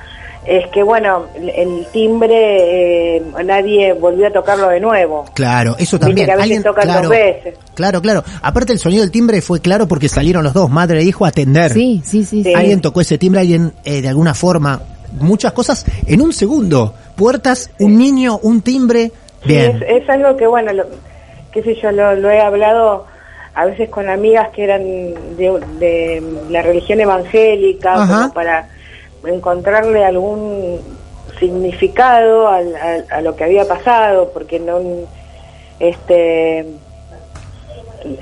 [0.45, 5.25] es que, bueno, el, el timbre eh, nadie volvió a tocarlo de nuevo.
[5.33, 6.25] Claro, eso también.
[6.25, 7.55] que a veces Alguien, tocan claro, dos veces.
[7.75, 8.23] claro, claro.
[8.41, 11.29] Aparte el sonido del timbre fue claro porque salieron los dos, madre e hijo, a
[11.29, 11.71] atender.
[11.71, 12.43] Sí, sí, sí.
[12.43, 12.53] Sí.
[12.55, 14.81] Alguien tocó ese timbre, alguien eh, de alguna forma,
[15.19, 16.95] muchas cosas en un segundo.
[17.15, 19.11] Puertas, un niño, un timbre.
[19.43, 19.83] Sí, Bien.
[19.87, 20.85] es, es algo que, bueno, lo,
[21.51, 23.05] qué sé yo, lo, lo he hablado
[23.53, 28.21] a veces con amigas que eran de, de la religión evangélica, Ajá.
[28.21, 28.69] como para
[29.25, 30.79] encontrarle algún
[31.39, 32.75] significado al-
[33.09, 34.79] a, lo que había pasado, porque no,
[35.79, 36.65] este,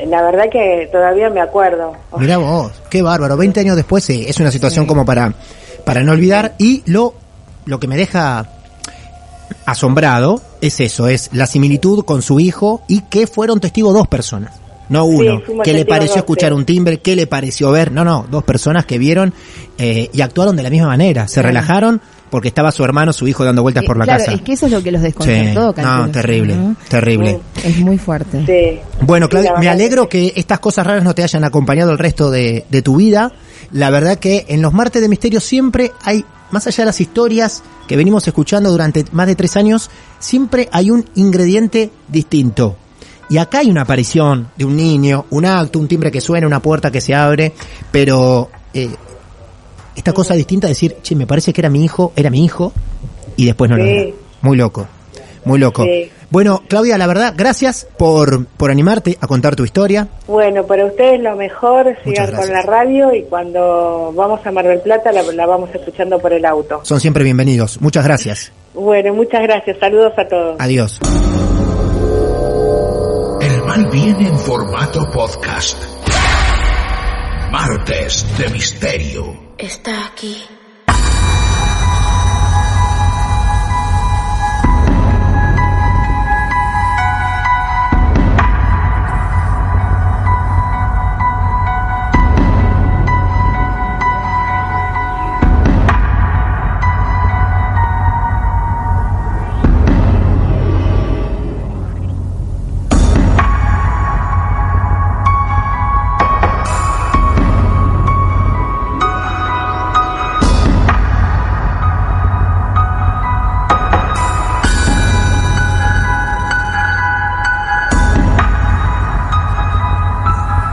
[0.06, 1.94] la verdad que todavía me acuerdo.
[2.18, 3.38] Mirá vos, qué bárbaro.
[3.38, 5.34] 20 años después sí, es una situación como para,
[5.86, 6.54] para no olvidar.
[6.58, 7.14] Y lo,
[7.66, 8.48] lo que me deja
[9.66, 14.59] asombrado es eso, es la similitud con su hijo y que fueron testigos dos personas.
[14.90, 16.56] No uno, fuimos ¿qué le pareció escuchar sí.
[16.56, 17.00] un timbre?
[17.00, 17.92] ¿Qué le pareció ver?
[17.92, 19.34] No, no, dos personas que vieron
[19.78, 21.28] eh, y actuaron de la misma manera.
[21.28, 24.34] Se relajaron porque estaba su hermano, su hijo dando vueltas Eh, por la claro, casa.
[24.36, 25.98] es que eso es lo que los Sí, desconcertó, calculo.
[26.08, 26.76] no, terrible, ¿no?
[26.88, 27.40] terrible.
[27.64, 28.44] Es muy fuerte.
[28.46, 28.80] Sí.
[29.06, 31.98] Bueno, Sí, Claudia, la me alegro que estas cosas raras no te hayan acompañado el
[31.98, 33.32] resto de, de tu vida.
[33.72, 37.62] La verdad que en los martes de misterio siempre hay, más allá de las historias
[37.88, 42.76] que venimos escuchando durante más de tres años, siempre hay un ingrediente distinto.
[43.30, 46.62] Y acá hay una aparición de un niño, un acto, un timbre que suena, una
[46.62, 47.52] puerta que se abre,
[47.92, 48.90] pero eh,
[49.96, 52.74] esta cosa distinta de decir, che, me parece que era mi hijo, era mi hijo,
[53.36, 53.90] y después no lo Sí.
[53.90, 54.12] era.
[54.42, 54.88] Muy loco,
[55.46, 55.84] muy loco.
[55.84, 56.10] Sí.
[56.32, 60.08] Bueno, Claudia, la verdad, gracias por, por animarte a contar tu historia.
[60.28, 64.80] Bueno, para ustedes lo mejor, sigan con la radio y cuando vamos a Mar del
[64.82, 66.82] Plata la, la vamos escuchando por el auto.
[66.84, 67.82] Son siempre bienvenidos.
[67.82, 68.52] Muchas gracias.
[68.76, 70.56] Bueno, muchas gracias, saludos a todos.
[70.60, 71.00] Adiós.
[73.80, 75.82] Mal viene en formato podcast.
[77.50, 79.54] Martes de Misterio.
[79.58, 80.59] Está aquí.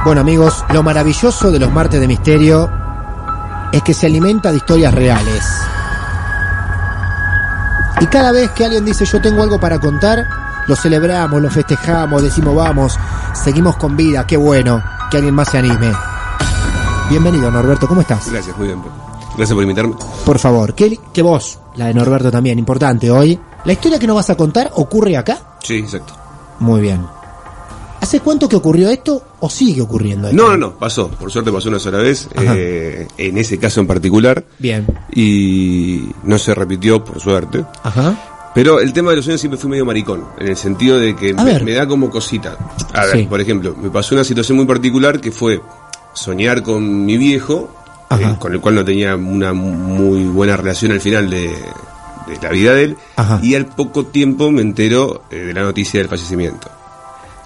[0.06, 2.70] Bueno amigos, lo maravilloso de los martes de misterio
[3.72, 5.44] es que se alimenta de historias reales.
[8.00, 10.24] Y cada vez que alguien dice yo tengo algo para contar,
[10.68, 12.96] lo celebramos, lo festejamos, decimos vamos,
[13.34, 15.92] seguimos con vida, qué bueno, que alguien más se anime.
[17.10, 18.30] Bienvenido Norberto, ¿cómo estás?
[18.30, 18.80] Gracias, muy bien.
[19.36, 19.96] Gracias por invitarme.
[20.24, 23.36] Por favor, que, que vos, la de Norberto también, importante hoy.
[23.64, 25.56] ¿La historia que nos vas a contar ocurre acá?
[25.64, 26.12] Sí, exacto.
[26.60, 27.15] Muy bien.
[28.06, 30.40] ¿Hace cuánto que ocurrió esto o sigue ocurriendo esto?
[30.40, 31.08] No, no, no, pasó.
[31.08, 34.44] Por suerte pasó una sola vez, eh, en ese caso en particular.
[34.60, 34.86] Bien.
[35.12, 37.64] Y no se repitió, por suerte.
[37.82, 38.52] Ajá.
[38.54, 41.34] Pero el tema de los sueños siempre fui medio maricón, en el sentido de que
[41.34, 42.56] me, da como cosita.
[42.94, 43.22] A ver, Sí.
[43.24, 45.60] por ejemplo, me pasó una situación muy particular que fue
[46.14, 47.74] soñar con mi viejo,
[48.12, 52.50] eh, con el cual no tenía una muy buena relación al final de, de la
[52.50, 53.40] vida de él, Ajá.
[53.42, 56.70] y al poco tiempo me entero eh, de la noticia del fallecimiento.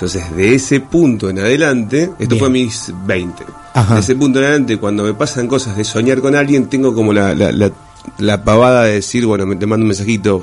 [0.01, 2.39] Entonces, de ese punto en adelante, esto Bien.
[2.39, 3.95] fue a mis 20, Ajá.
[3.97, 7.13] de ese punto en adelante, cuando me pasan cosas de soñar con alguien, tengo como
[7.13, 7.71] la, la, la,
[8.17, 10.43] la pavada de decir, bueno, me te mando un mensajito,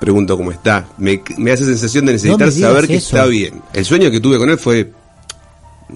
[0.00, 0.84] pregunto cómo está.
[0.98, 3.14] Me, me hace sensación de necesitar No saber que eso.
[3.16, 3.62] está bien.
[3.72, 4.90] El sueño que tuve con él fue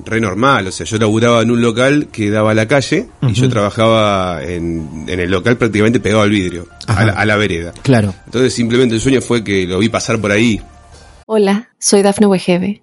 [0.04, 3.32] re normal, o sea, yo laburaba en un local que daba a la calle y
[3.32, 7.72] yo trabajaba en, en el local prácticamente pegado al vidrio, a la, a la vereda.
[7.82, 8.14] Claro.
[8.26, 10.60] Entonces simplemente el sueño fue que lo vi pasar por ahí.
[11.26, 12.82] Hola, soy Dafne Wegebe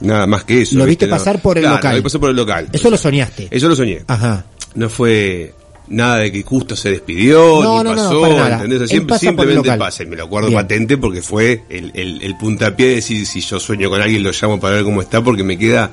[0.00, 0.76] Nada más que eso.
[0.76, 1.06] Lo viste ¿viste?
[1.06, 1.16] No.
[1.18, 1.96] pasar por el Claro, local.
[1.96, 2.68] Lo pasar por el local.
[2.72, 3.48] Eso lo soñaste.
[3.50, 4.04] Eso lo soñé.
[4.06, 4.44] Ajá.
[4.74, 5.54] No fue
[5.88, 8.62] nada de que justo se despidió, No, ni no, no, pasó, nada.
[8.62, 8.88] ¿entendés?
[8.90, 10.02] Siempre, pasa por el simplemente pasa.
[10.02, 10.60] Y me lo acuerdo Bien.
[10.60, 14.30] patente porque fue el, el, el puntapié de decir si yo sueño con alguien lo
[14.30, 15.90] llamo para ver cómo está porque me queda...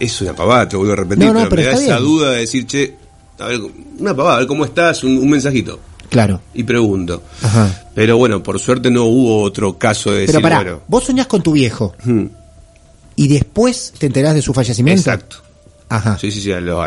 [0.00, 2.02] Es una pavada, te vuelvo a repetir, No, no, pero, pero me da esa bien.
[2.02, 2.96] duda de decir, che,
[3.38, 3.60] a ver,
[4.00, 5.78] una pavada, a ver cómo estás, un, un mensajito.
[6.08, 6.40] Claro.
[6.54, 7.22] Y pregunto.
[7.42, 7.84] Ajá.
[7.94, 10.80] Pero bueno, por suerte no hubo otro caso de decir, Pero pará, bueno...
[10.88, 12.24] vos soñás con tu viejo hmm,
[13.24, 15.00] y después te enterás de su fallecimiento.
[15.00, 15.36] Exacto.
[15.88, 16.18] Ajá.
[16.18, 16.82] Sí, sí, sí, a, lo-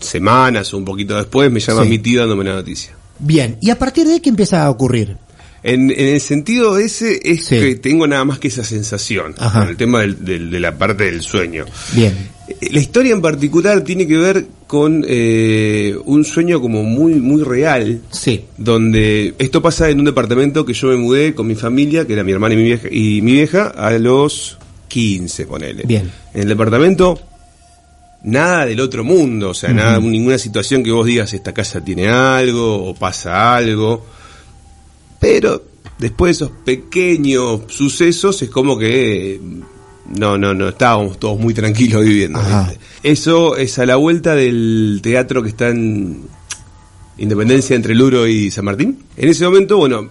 [0.00, 1.88] semanas o un poquito después me llama Sí.
[1.88, 2.92] mi tío dándome la noticia.
[3.20, 3.56] Bien.
[3.60, 5.16] ¿Y a partir de ahí qué empieza a ocurrir?
[5.62, 7.54] En, en el sentido ese es Sí.
[7.60, 9.60] que tengo nada más que esa sensación, Ajá.
[9.60, 11.66] con el tema del- del- de la parte del sueño.
[11.92, 12.12] Bien.
[12.48, 17.44] Eh, La historia en particular tiene que ver con eh, un sueño como muy, muy
[17.44, 18.44] real, Sí.
[18.58, 22.24] donde esto pasa en un departamento que yo me mudé con mi familia, que era
[22.24, 24.58] mi hermana y mi vieja, y mi vieja a los
[24.92, 25.84] 15, ponele.
[25.86, 26.12] Bien.
[26.34, 27.18] En el departamento,
[28.24, 32.08] nada del otro mundo, o sea, nada, ninguna situación que vos digas esta casa tiene
[32.08, 34.04] algo o pasa algo.
[35.18, 35.64] Pero
[35.98, 39.40] después de esos pequeños sucesos es como que
[40.10, 42.38] no, no, no, estábamos todos muy tranquilos viviendo.
[43.02, 46.24] Eso es a la vuelta del teatro que está en
[47.16, 49.04] Independencia entre Luro y San Martín.
[49.16, 50.10] En ese momento, bueno,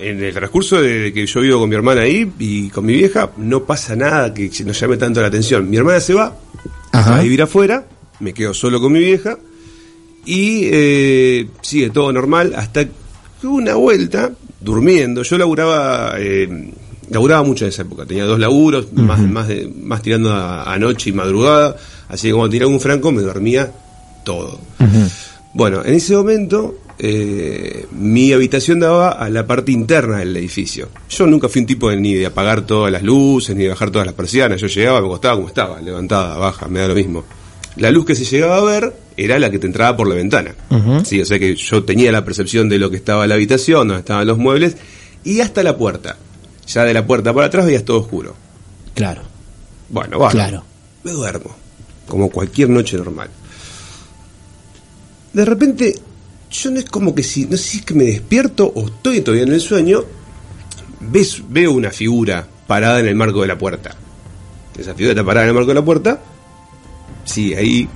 [0.00, 3.30] en el transcurso de que yo vivo con mi hermana ahí y con mi vieja,
[3.36, 5.68] no pasa nada que nos llame tanto la atención.
[5.68, 6.36] Mi hermana se va,
[6.92, 7.18] Ajá.
[7.18, 7.84] a vivir afuera,
[8.20, 9.38] me quedo solo con mi vieja
[10.24, 15.22] y eh, sigue todo normal hasta que una vuelta durmiendo.
[15.22, 16.72] Yo laburaba, eh,
[17.10, 20.78] laburaba mucho en esa época, tenía dos laburos, más, más, de- más tirando a, a
[20.78, 21.76] noche y madrugada,
[22.08, 23.72] así que cuando tiraba un franco me dormía
[24.24, 24.60] todo.
[25.54, 30.90] Bueno, en ese momento eh, mi habitación daba a la parte interna del edificio.
[31.08, 33.90] Yo nunca fui un tipo de, ni de apagar todas las luces, ni de bajar
[33.90, 34.60] todas las persianas.
[34.60, 37.24] Yo llegaba, me acostaba como estaba, levantada, baja, me da lo mismo.
[37.76, 40.54] La luz que se llegaba a ver era la que te entraba por la ventana.
[41.04, 43.88] Sí, o sea que yo tenía la percepción de lo que estaba en la habitación,
[43.88, 44.76] donde estaban los muebles,
[45.24, 46.18] y hasta la puerta.
[46.66, 48.36] Ya de la puerta para atrás veías todo oscuro.
[48.92, 49.22] Claro.
[49.88, 50.32] Bueno, bueno.
[50.32, 50.64] Claro.
[51.02, 51.56] Me duermo.
[52.06, 53.30] Como cualquier noche normal.
[55.32, 55.94] De repente,
[56.50, 59.20] yo no es como que si, no sé si es que me despierto o estoy
[59.20, 60.04] todavía en el sueño,
[61.00, 63.94] ves, veo una figura parada en el marco de la puerta.
[64.78, 66.20] Esa figura está parada en el marco de la puerta.
[67.24, 67.88] Sí, ahí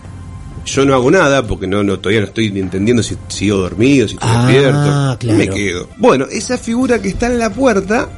[0.67, 4.15] yo no hago nada porque no, no todavía no estoy entendiendo si sigo dormido, si
[4.15, 5.19] estoy Ah, despierto.
[5.19, 5.39] claro.
[5.39, 5.89] Me quedo.
[5.99, 8.09] Bueno, esa figura que está en la puerta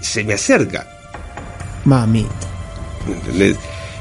[0.00, 0.86] se me acerca.
[1.84, 2.26] Mami.
[3.06, 3.56] ¿Entendés?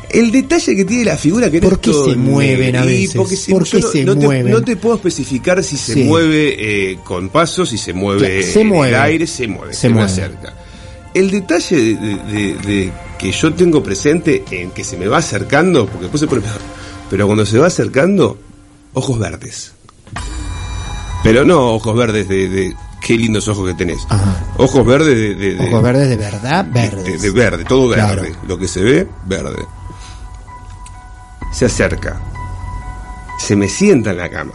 [0.09, 3.15] El detalle que tiene la figura que ¿Por qué se mueven a veces?
[3.15, 4.53] porque se- ¿Por qué no, se no te, mueven?
[4.53, 6.03] no te puedo especificar si se Sí.
[6.03, 6.55] mueve
[6.91, 8.95] eh, con pasos, si se mueve se en mueve.
[8.95, 10.11] el aire, se mueve, Se se, me mueve.
[10.11, 10.53] acerca.
[11.13, 16.03] El detalle de, de- que yo tengo presente en que se me va acercando, porque
[16.03, 16.59] después se pone peor,
[17.09, 18.37] pero cuando se va acercando,
[18.93, 19.73] ojos verdes.
[21.23, 23.99] Pero no ojos verdes de, de qué lindos ojos que tenés.
[24.09, 24.53] Ajá.
[24.57, 27.21] Ojos verdes de, de- de- Ojos verdes de verdad, de, verdes.
[27.21, 28.03] de verde, todo verde.
[28.03, 28.23] Claro.
[28.47, 29.65] Lo que se ve, verde.
[31.51, 32.19] Se acerca.
[33.39, 34.53] Se me sienta en la cama.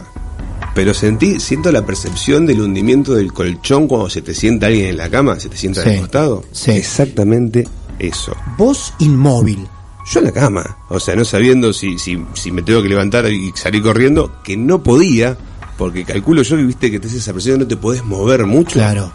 [0.75, 4.97] Pero sentí, siento la percepción del hundimiento del colchón cuando se te sienta alguien en
[4.97, 6.43] la cama, se te sienta Sí, al costado.
[6.51, 6.71] sí.
[6.71, 7.67] Exactamente
[7.99, 8.35] eso.
[8.57, 9.67] Vos inmóvil.
[10.11, 13.25] Yo en la cama, o sea, no sabiendo si, si, si me tengo que levantar
[13.31, 15.37] y salir corriendo, que no podía,
[15.77, 18.73] porque calculo yo que viste que te esa presión, no te podés mover mucho.
[18.73, 19.13] Claro.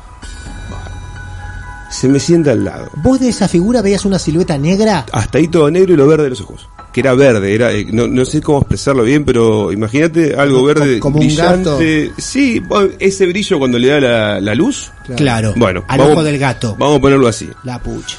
[1.91, 2.89] Se me sienta al lado.
[3.03, 5.07] Vos de esa figura veías una silueta negra.
[5.13, 6.69] hasta ahí todo negro y lo verde de los ojos.
[6.99, 10.67] Que era verde, era eh, no, no sé cómo expresarlo bien, pero imagínate algo Como-
[10.67, 12.11] verde como un brillante.
[12.19, 12.61] Sí,
[12.99, 14.91] ese brillo cuando le da la, la luz.
[15.17, 15.53] Claro.
[15.57, 16.75] Bueno, Al vamos- ojo del gato.
[16.77, 17.49] Vamos a ponerlo así.
[17.63, 18.17] La pucha.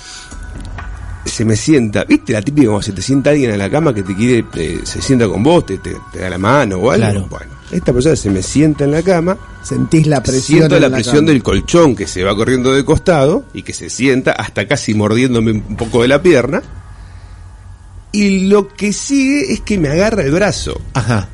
[1.26, 4.02] Se me sienta, ¿viste la típica cuando se te sienta alguien en la cama que
[4.02, 7.04] te quiere, eh, se sienta con vos, te, te- te da la mano o algo?
[7.06, 7.28] Claro.
[7.30, 10.60] Bueno, esta persona se me sienta en la cama, Sentís la presión.
[10.60, 11.28] siento en la presión cama.
[11.32, 15.52] del colchón que se va corriendo de costado y que se sienta hasta casi mordiéndome
[15.52, 16.64] un poco de la pierna.
[18.12, 20.80] Y lo que sigue es que me agarra el brazo.
[20.94, 21.30] Ajá.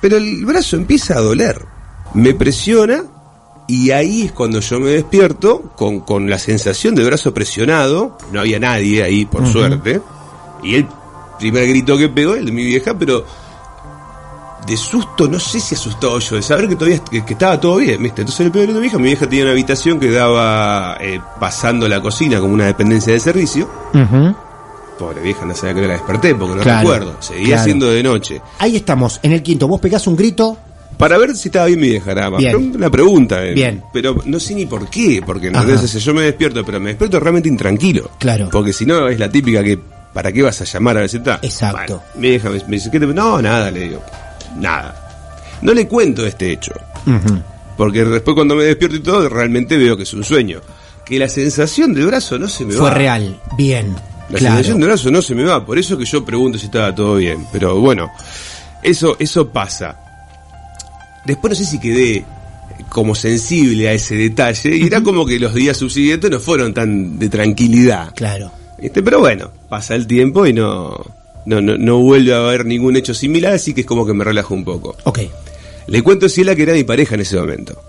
[0.00, 1.64] Pero el brazo empieza a doler.
[2.14, 3.04] Me presiona
[3.66, 8.18] y ahí es cuando yo me despierto con, con la sensación del brazo presionado.
[8.32, 10.00] No había nadie ahí, por suerte.
[10.62, 10.88] Y el
[11.38, 13.24] primer grito que pegó, el de mi vieja, pero
[14.66, 17.76] de susto, no sé si asustado yo, de saber que todavía que, que estaba todo
[17.76, 18.22] bien, ¿viste?
[18.22, 18.98] Entonces le pegó el grito a mi vieja.
[18.98, 23.20] Mi vieja tenía una habitación que daba eh, pasando la cocina como una dependencia de
[23.20, 23.68] servicio.
[23.94, 24.34] Ujú.
[25.02, 27.16] Pobre vieja, no sabía que la desperté porque no Claro, recuerdo.
[27.20, 27.64] Seguía claro.
[27.64, 28.40] siendo de noche.
[28.58, 29.66] Ahí estamos, en el quinto.
[29.66, 30.56] Vos pegás un grito.
[30.96, 32.38] Para ver si estaba bien mi vieja, nada más.
[32.38, 32.72] Bien.
[32.76, 33.44] Una pregunta.
[33.44, 33.52] eh.
[33.54, 33.82] Bien.
[33.92, 37.48] Pero no sé ni por qué, porque entonces yo me despierto, pero me despierto realmente
[37.48, 38.10] intranquilo.
[38.18, 38.48] Claro.
[38.52, 39.76] Porque si no es la típica que,
[40.12, 41.40] ¿para qué vas a llamar a si está?
[41.42, 41.94] Exacto.
[41.96, 43.06] Bueno, mi vieja me, me dice, ¿qué te...
[43.06, 44.02] No, nada, le digo.
[44.56, 44.94] Nada.
[45.62, 46.72] No le cuento este hecho.
[47.76, 50.60] Porque después cuando me despierto y todo, realmente veo que es un sueño.
[51.04, 52.94] Que la sensación del brazo no se me Fue va.
[52.94, 53.40] real.
[53.56, 53.96] Bien.
[54.32, 54.54] La claro.
[54.56, 57.16] sensación del brazo no se me va, por eso que yo pregunto si estaba todo
[57.16, 57.46] bien.
[57.52, 58.10] Pero bueno,
[58.82, 59.98] eso, eso pasa.
[61.26, 62.24] Después no sé si quedé
[62.88, 67.18] como sensible a ese detalle, y era como que los días subsiguientes no fueron tan
[67.18, 68.14] de tranquilidad.
[68.14, 68.50] Claro.
[68.80, 69.02] ¿Viste?
[69.02, 70.98] Pero bueno, pasa el tiempo y no,
[71.44, 74.24] no, no, no vuelve a haber ningún hecho similar, así que es como que me
[74.24, 74.96] relajo un poco.
[75.04, 75.20] Ok.
[75.86, 77.80] Le cuento a Ciela que era mi pareja en ese momento.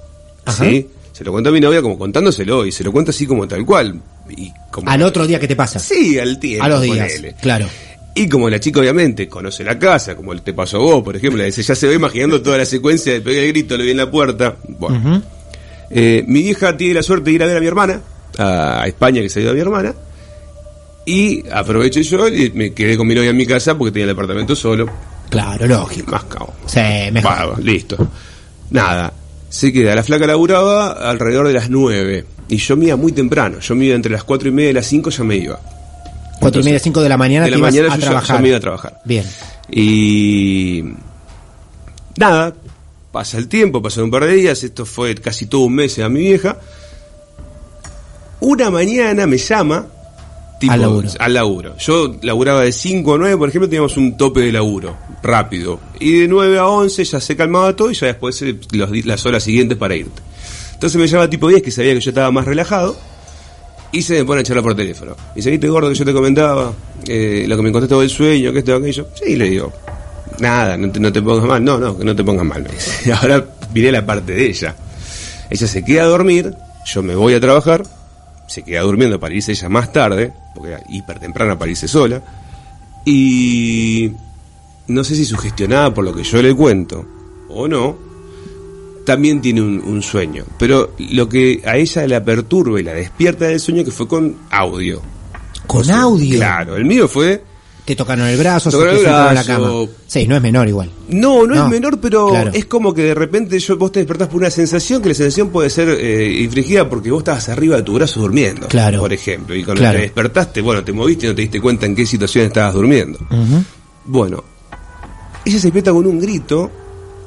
[0.46, 0.66] Ajá.
[0.66, 0.88] ¿Sí?
[1.14, 3.66] Se lo cuento a mi novia como contándoselo y se lo cuento así como tal
[3.66, 4.02] cual.
[4.36, 5.80] Y como Al otro día que te pasa.
[5.80, 6.66] Sí, al tiempo.
[6.66, 7.14] A los días.
[7.14, 7.36] ponele.
[7.40, 7.68] Claro.
[8.16, 11.42] Y como la chica obviamente conoce la casa, como te pasó a vos, por ejemplo,
[11.42, 13.98] le ya se va imaginando toda la secuencia de pegar el grito, le vi en
[13.98, 14.56] la puerta.
[14.68, 15.22] Bueno,
[15.90, 18.02] eh, mi vieja tiene la suerte de ir a ver a mi hermana,
[18.38, 19.96] a, a España que se ha ido a mi hermana,
[21.06, 24.12] y aproveché yo y me quedé con mi novia en mi casa porque tenía el
[24.12, 24.88] apartamento solo.
[25.30, 26.12] Claro, lógico.
[26.12, 26.54] Más cabo.
[26.68, 26.80] Sí,
[27.12, 27.48] mejor.
[27.48, 28.08] Bueno, listo.
[28.70, 29.12] Nada.
[29.54, 29.94] Se queda.
[29.94, 32.26] La flaca laburaba alrededor de las 9.
[32.50, 33.60] Y yo me iba muy temprano.
[33.60, 35.60] Yo me iba entre las 4 y media y las 5 ya me iba.
[36.40, 38.08] Cuatro y media, cinco de la mañana de la te ibas mañana a yo ya-
[38.08, 38.36] trabajar.
[38.38, 39.02] ya me iba a trabajar.
[39.06, 39.26] Bien.
[39.72, 40.84] Y
[42.18, 42.54] nada,
[43.12, 46.10] pasa el tiempo, pasan un par de días, esto fue casi todo un mes a
[46.10, 46.58] mi vieja.
[48.42, 49.86] Una mañana me llama
[50.68, 51.10] tipo, Al laburo.
[51.20, 51.78] al laburo.
[51.78, 55.80] Yo laburaba de 5 a 9, por ejemplo, teníamos un tope de laburo, rápido.
[56.00, 59.26] Y de 9 a 11 ya se calmaba todo y ya después eh, los las
[59.26, 60.22] horas siguientes para irte.
[60.74, 62.96] Entonces me llama tipo 10, que sabía que yo estaba más relajado.
[63.92, 65.16] Y se me pone a charlar por teléfono.
[65.34, 66.74] Y dice, ¿viste, gordo, que yo te comentaba?
[67.08, 69.08] Eh, lo que me contaste del sueño, que esto, aquello.
[69.14, 69.72] Sí, le digo,
[70.40, 71.64] nada, no te, no te pongas mal.
[71.64, 72.66] No, no, que no te pongas mal.
[73.06, 74.76] Y ahora miré la parte de ella.
[75.50, 76.56] Ella se queda a dormir,
[76.86, 77.84] yo me voy a trabajar,
[78.48, 82.22] se queda durmiendo para irse ella más tarde, porque era hiper temprana para irse sola.
[83.06, 84.12] Y
[84.88, 87.06] no sé si sugestionada por lo que yo le cuento
[87.50, 87.98] o no,
[89.06, 90.46] también tiene un, un sueño.
[90.58, 94.38] Pero lo que a ella la perturba y la despierta del sueño que fue con
[94.50, 95.02] audio.
[95.68, 96.38] Con audio.
[96.38, 97.53] Claro, el mío fue...
[97.86, 99.72] Te tocaron el brazo, se te sentaron en la cama.
[100.08, 100.90] Sí, no es menor igual.
[101.10, 102.52] No, no, No, es menor, pero claro.
[102.54, 105.50] es como que de repente yo, vos te despertás por una sensación que la sensación
[105.50, 108.68] puede ser eh, infligida porque vos estabas arriba de tu brazo durmiendo.
[108.70, 109.00] Claro.
[109.02, 109.54] Por ejemplo.
[109.54, 109.98] Y cuando Claro.
[109.98, 113.20] te despertaste, bueno, te moviste y no te diste cuenta en qué situación estabas durmiendo.
[114.06, 114.44] Bueno,
[115.46, 116.72] ella se despierta con un grito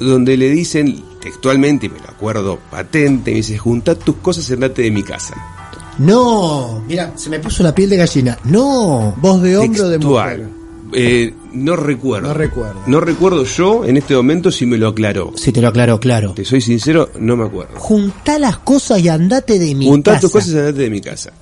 [0.00, 4.52] donde le dicen textualmente, y me lo acuerdo patente, me dice, junta tus cosas y
[4.54, 5.34] andate de mi casa.
[5.98, 8.38] No, mira, se me puso la piel de gallina.
[8.44, 10.48] No, voz de hombre o de mujer.
[10.92, 12.28] Eh, no recuerdo.
[12.28, 12.82] No recuerdo.
[12.86, 15.32] No recuerdo yo en este momento si me lo aclaró.
[15.36, 16.32] Si te lo aclaro, claro.
[16.32, 17.74] Te soy sincero, no me acuerdo.
[17.78, 20.20] Juntá las cosas y andate de mi Juntá casa.
[20.22, 21.32] tus cosas y andate de mi casa.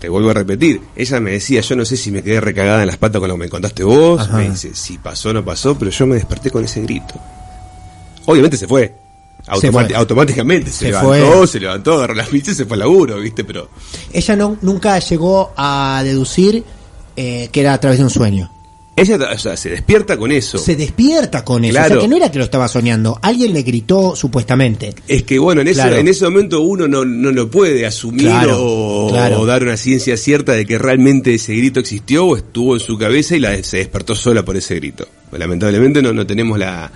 [0.00, 0.80] Te vuelvo a repetir.
[0.96, 3.34] Ella me decía, yo no sé si me quedé recagada en las patas con lo
[3.36, 4.20] que me contaste vos.
[4.20, 4.38] Ajá.
[4.38, 7.14] Me dice, si pasó o no pasó, pero yo me desperté con ese grito.
[8.26, 9.01] Obviamente se fue.
[9.96, 11.46] Automáticamente se, Se levantó, fue.
[11.46, 13.44] se levantó, agarró las fichas y se fue al laburo, ¿viste?
[13.44, 13.68] Pero
[14.12, 16.64] Ella no, nunca llegó a deducir
[17.16, 18.50] eh, que era a través de un sueño.
[18.96, 20.58] ella o sea, se despierta con eso.
[20.58, 21.72] Se despierta con eso.
[21.72, 21.94] O Claro.
[21.94, 23.18] sea, que no era que lo estaba soñando.
[23.22, 24.94] Alguien le gritó supuestamente.
[25.08, 25.96] Es que bueno, en, ese- Claro.
[25.96, 29.06] en ese momento uno no, no lo puede asumir Claro, o,
[29.40, 32.96] o dar una ciencia cierta de que realmente ese grito existió o estuvo en su
[32.98, 35.06] cabeza y la, se despertó sola por ese grito.
[35.32, 36.90] Lamentablemente no, no tenemos la...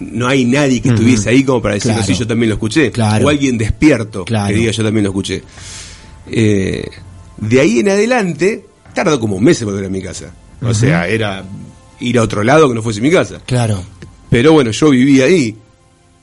[0.00, 2.06] No, no hay nadie que estuviese ahí como para decir, Claro.
[2.06, 2.90] sí, yo también lo escuché.
[2.90, 3.26] Claro.
[3.26, 4.48] O alguien despierto Claro.
[4.48, 5.42] que diga, yo también lo escuché.
[6.30, 6.84] Eh,
[7.38, 10.32] de ahí en adelante, tardó como un mes en volver a mi casa.
[10.62, 11.44] O sea, era
[12.00, 13.40] ir a otro lado que no fuese mi casa.
[13.46, 13.82] Claro.
[14.30, 15.56] Pero bueno, yo vivía ahí.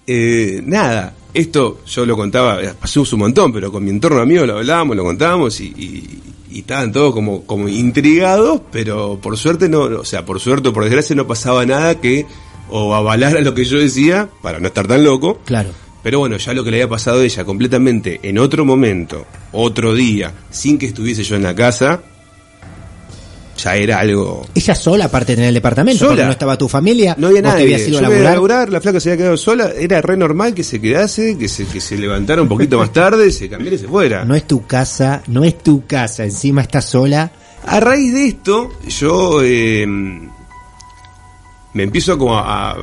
[0.06, 4.46] Eh, nada, esto yo lo contaba, eh, pasó un montón, pero con mi entorno amigo
[4.46, 6.20] lo hablábamos, lo contábamos y, y-
[6.52, 10.74] y estaban todos como, como intrigados, pero por suerte no, o sea, por suerte o
[10.74, 12.26] por desgracia no pasaba nada que
[12.70, 15.40] o avalara lo que yo decía para no estar tan loco.
[15.46, 15.70] Claro.
[16.02, 19.94] Pero bueno, ya lo que le había pasado a ella completamente en otro momento, otro
[19.94, 22.02] día, sin que estuviese yo en la casa,
[23.58, 24.46] ya era algo.
[24.56, 26.10] Ella sola, aparte tener el departamento, Sola.
[26.12, 27.16] porque no estaba tu familia.
[27.18, 27.64] No había vos te nadie.
[27.76, 28.70] habías ido Yo a me iba a laburar.
[28.70, 31.80] la flaca se había quedado sola, era re normal que se quedase, que se, que
[31.80, 34.26] se levantara un poquito más tarde, se cambiara y se fuera.
[34.26, 37.32] No es tu casa, no es tu casa, encima estás sola.
[37.66, 39.86] A raíz de esto, yo eh,
[41.74, 42.76] me empiezo como a, a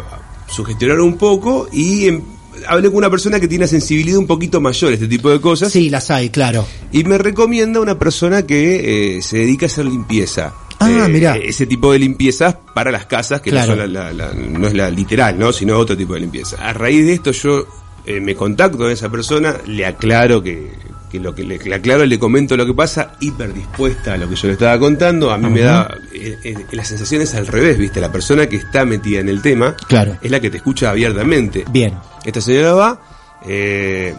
[0.49, 2.23] sugestionar un poco y em-
[2.69, 5.73] hablé con una persona que tiene sensibilidad un poquito mayor a este tipo de cosas.
[5.73, 6.67] Sí, las hay, claro.
[6.93, 10.53] Y me recomienda una persona que eh, se dedica a hacer limpieza.
[10.83, 11.37] Ah, Eh, mirá.
[11.37, 13.77] Ese tipo de limpiezas para las casas, que Claro.
[13.77, 15.53] no, son la- la- la- no es la literal, ¿no?
[15.53, 16.57] sino otro tipo de limpieza.
[16.57, 17.67] A raíz de esto yo
[18.07, 20.73] eh, me contacto con esa persona, le aclaro que,
[21.11, 24.29] que lo que le, le aclaro, le comento lo que pasa, hiper dispuesta a lo
[24.29, 25.31] que yo le estaba contando.
[25.31, 25.95] A mí me da.
[26.13, 28.01] eh, eh, la sensación es al revés, ¿viste?
[28.01, 30.17] La persona que está metida en el tema Claro.
[30.21, 31.65] es la que te escucha abiertamente.
[31.71, 31.95] Bien.
[32.25, 33.01] Esta señora va,
[33.47, 34.15] eh,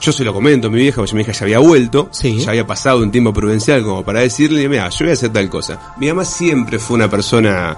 [0.00, 2.66] yo se lo comento a mi vieja, porque mi vieja ya había vuelto, ya había
[2.66, 5.94] pasado un tiempo prudencial como para decirle, mira, yo voy a hacer tal cosa.
[5.98, 7.76] Mi mamá siempre fue una persona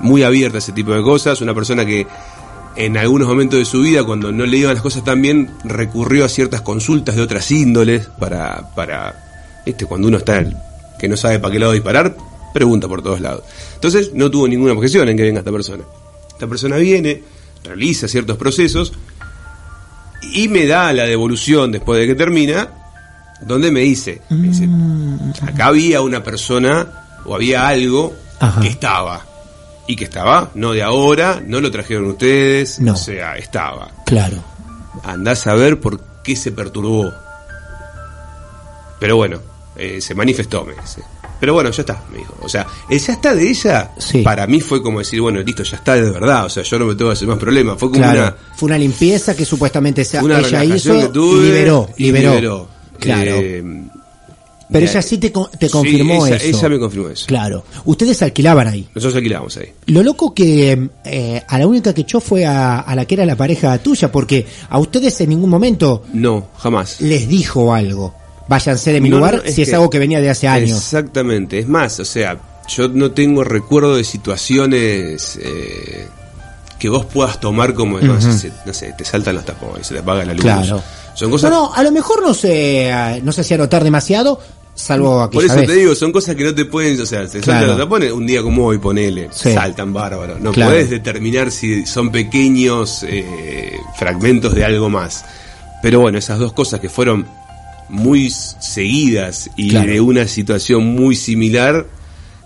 [0.00, 2.06] muy abierta a ese tipo de cosas, una persona que
[2.78, 6.24] en algunos momentos de su vida, cuando no le iban las cosas tan bien, recurrió
[6.24, 10.44] a ciertas consultas de otras índoles para, para este, cuando uno está
[10.96, 12.16] que no sabe para qué lado disparar,
[12.54, 13.42] pregunta por todos lados.
[13.74, 15.82] Entonces no tuvo ninguna objeción en que venga esta persona.
[16.30, 17.20] Esta persona viene,
[17.64, 18.92] realiza ciertos procesos
[20.32, 22.68] y me da la devolución después de que termina,
[23.42, 24.68] donde me dice, me dice,
[25.42, 26.86] acá había una persona
[27.24, 28.60] o había algo Ajá.
[28.60, 29.27] que estaba.
[29.88, 32.92] Y que estaba, no de ahora, no lo trajeron ustedes, No.
[32.92, 33.90] o sea, estaba.
[34.06, 34.36] Claro.
[35.02, 37.10] Andás a ver por qué se perturbó.
[39.00, 39.40] Pero bueno,
[39.76, 41.02] eh, se manifestó, me dice.
[41.40, 42.34] Pero bueno, ya está, me dijo.
[42.42, 43.92] O sea, el ya está de ella,
[44.24, 46.46] para mí fue como decir, bueno, listo, ya está de verdad.
[46.46, 47.78] O sea, yo no me tengo que hacer más problemas.
[47.78, 48.20] Fue como Claro.
[48.22, 52.30] una, Fue una limpieza que supuestamente esa- una ella hizo que tuve liberó, liberó.
[52.34, 52.68] liberó.
[52.98, 53.30] Claro.
[53.36, 53.62] Eh,
[54.70, 56.58] Pero ella sí te, te Sí, confirmó ella- eso.
[56.58, 57.24] ella me confirmó eso.
[57.26, 57.64] Claro.
[57.86, 58.86] Ustedes alquilaban ahí.
[58.94, 59.72] Nosotros alquilábamos ahí.
[59.86, 63.24] Lo loco que eh, a la única que echó fue a, a la que era
[63.24, 67.00] la pareja tuya, porque a ustedes en ningún momento No, jamás.
[67.00, 68.14] les dijo algo.
[68.48, 70.78] Váyanse de mi No, lugar no, si es algo que venía de hace años.
[70.78, 71.58] Exactamente.
[71.58, 72.38] Es más, o sea,
[72.68, 76.06] yo no tengo recuerdo de situaciones eh,
[76.78, 78.32] que vos puedas tomar como, no, Ujú.
[78.32, 80.42] sé, no sé, te saltan los tapones, se te apaga la luz.
[80.42, 80.82] Claro.
[81.14, 81.50] Son cosas...
[81.50, 84.40] No, no, a lo mejor no se, no se hacía notar demasiado,
[84.78, 87.40] salvo aquella Por eso te digo, son cosas que no te pueden, o sea, se
[87.40, 87.60] Claro.
[87.60, 89.52] saltan los tapones, un día como hoy, ponele, Sí.
[89.52, 90.38] saltan bárbaro.
[90.38, 90.70] No Claro.
[90.70, 95.24] puedes determinar si son pequeños eh, fragmentos de algo más.
[95.82, 97.26] Pero bueno, esas dos cosas que fueron
[97.88, 99.90] muy seguidas y Claro.
[99.90, 101.86] de una situación muy similar,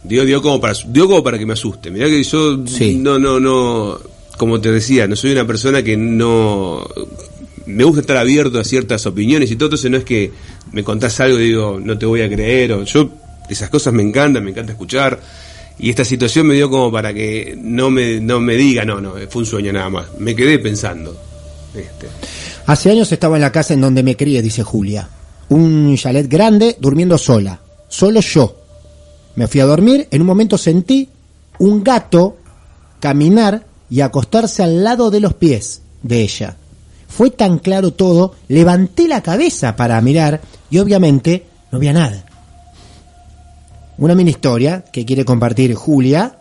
[0.04, 1.90] dio, dio como para dio como para que me asuste.
[1.90, 2.56] Mirá que yo
[2.98, 3.98] no, no, no,
[4.38, 6.86] como te decía, no soy una persona que no
[7.66, 10.32] me gusta estar abierto a ciertas opiniones y todo, entonces no es que
[10.72, 13.08] me contás algo y digo, no te voy a creer, o yo,
[13.48, 15.20] esas cosas me encantan, me encanta escuchar,
[15.78, 19.14] y esta situación me dio como para que no me, no me diga, no, no,
[19.28, 21.16] fue un sueño nada más, me quedé pensando.
[21.74, 22.06] Este,
[22.66, 25.08] Hace años estaba en la casa en donde me crié, dice Julia.
[25.48, 27.58] Un chalet grande, durmiendo sola.
[27.88, 28.56] Solo yo.
[29.34, 31.08] Me fui a dormir, en un momento sentí
[31.58, 32.36] un gato
[33.00, 36.56] caminar y acostarse al lado de los pies de ella.
[37.08, 40.40] Fue tan claro todo, levanté la cabeza para mirar
[40.72, 42.24] y obviamente no había nada.
[43.98, 46.38] Una mini historia que quiere compartir Julia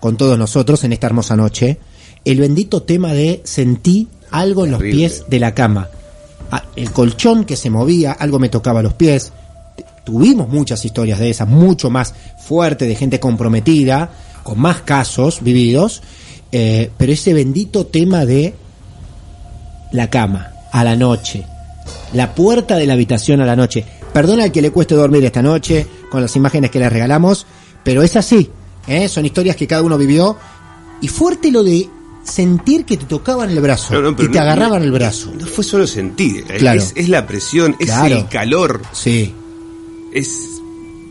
[0.00, 1.78] con todos nosotros en esta hermosa noche.
[2.24, 5.88] El bendito tema de sentí algo en los pies de la cama.
[6.50, 9.32] Ah, El colchón que se movía, algo me tocaba los pies.
[10.04, 14.10] Tuvimos muchas historias de esas, mucho más fuerte, de gente comprometida,
[14.42, 16.02] con más casos vividos.
[16.50, 18.54] eh, pero ese bendito tema de
[19.92, 21.44] la cama, a la noche,
[22.12, 23.84] la puerta de la habitación a la noche.
[24.12, 27.46] Perdona al que le cueste dormir esta noche con las imágenes que le regalamos,
[27.84, 28.50] pero es así.
[28.86, 29.08] ¿eh?
[29.08, 30.36] Son historias que cada uno vivió.
[31.00, 31.88] Y fuerte lo de
[32.24, 35.32] sentir que te tocaban el brazo No, y te no- agarraban el brazo.
[35.38, 36.80] No fue solo sentir, es- Claro.
[36.80, 38.16] es, es la presión, es Claro.
[38.16, 38.82] el calor.
[38.92, 39.32] Sí.
[40.12, 40.30] Es.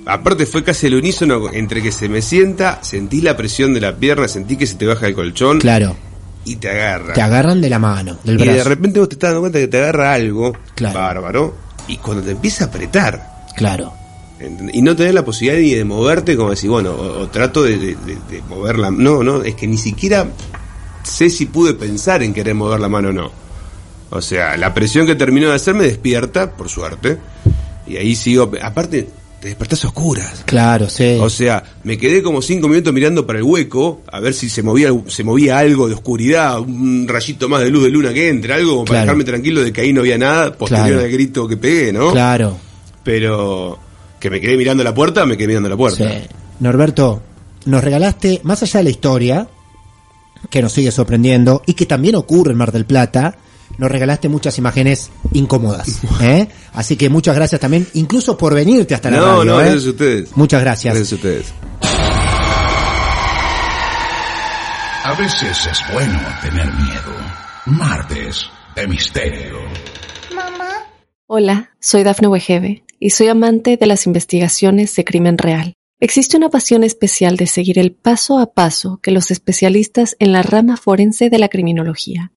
[0.07, 3.95] Aparte fue casi el unísono entre que se me sienta, sentí la presión de la
[3.95, 5.59] pierna, sentí que se te baja el colchón.
[5.59, 5.95] Claro.
[6.45, 7.13] Y te agarra.
[7.13, 8.69] Te agarran de la mano, del y de brazo.
[8.69, 10.99] repente vos te estás dando cuenta que te agarra algo Claro.
[10.99, 11.55] bárbaro.
[11.87, 13.45] Y cuando te empieza a apretar.
[13.55, 13.93] Claro.
[14.73, 17.77] Y no tener la posibilidad ni de moverte, como decir, bueno, o, o trato de,
[17.77, 18.91] de, de- de moverla.
[18.91, 20.27] No, no, es que ni siquiera
[21.03, 23.31] sé si pude pensar en querer mover la mano o no.
[24.11, 27.17] O sea, la presión que terminó de hacer me despierta, por suerte.
[27.87, 28.51] Y ahí sigo.
[28.61, 29.07] Aparte,
[29.45, 30.41] te despertás a oscuras.
[30.47, 31.19] Claro, sí.
[31.21, 34.63] O sea, me quedé como cinco minutos mirando para el hueco, a ver si se
[34.63, 38.55] movía, se movía algo de oscuridad, un rayito más de luz de luna que entre,
[38.55, 39.01] algo para Claro.
[39.03, 41.03] dejarme tranquilo de que ahí no había nada, posterior Claro.
[41.03, 42.11] al grito que pegué, ¿no?
[42.11, 42.57] Claro.
[43.03, 43.77] Pero
[44.19, 46.09] que me quedé mirando la puerta, me quedé mirando la puerta.
[46.09, 46.27] Sí.
[46.61, 47.21] Norberto,
[47.65, 49.47] nos regalaste, más allá de la historia,
[50.49, 53.37] que nos sigue sorprendiendo y que también ocurre en Mar del Plata,
[53.77, 55.99] nos regalaste muchas imágenes incómodas.
[56.21, 56.47] ¿eh?
[56.73, 59.43] Así que muchas gracias también, incluso por venirte hasta la No, radio.
[59.45, 59.63] no, ¿eh?
[59.65, 60.37] gracias a ustedes.
[60.37, 60.93] Muchas gracias.
[60.95, 61.53] Gracias a ustedes.
[65.03, 67.13] A veces es bueno tener miedo.
[67.67, 68.45] Martes
[68.75, 69.57] de misterio.
[71.27, 75.73] Hola, soy Dafne Wegebe y soy amante de las investigaciones de crimen real.
[75.99, 80.43] Existe una pasión especial de seguir el paso a paso que los especialistas en la
[80.43, 82.31] rama forense de la criminología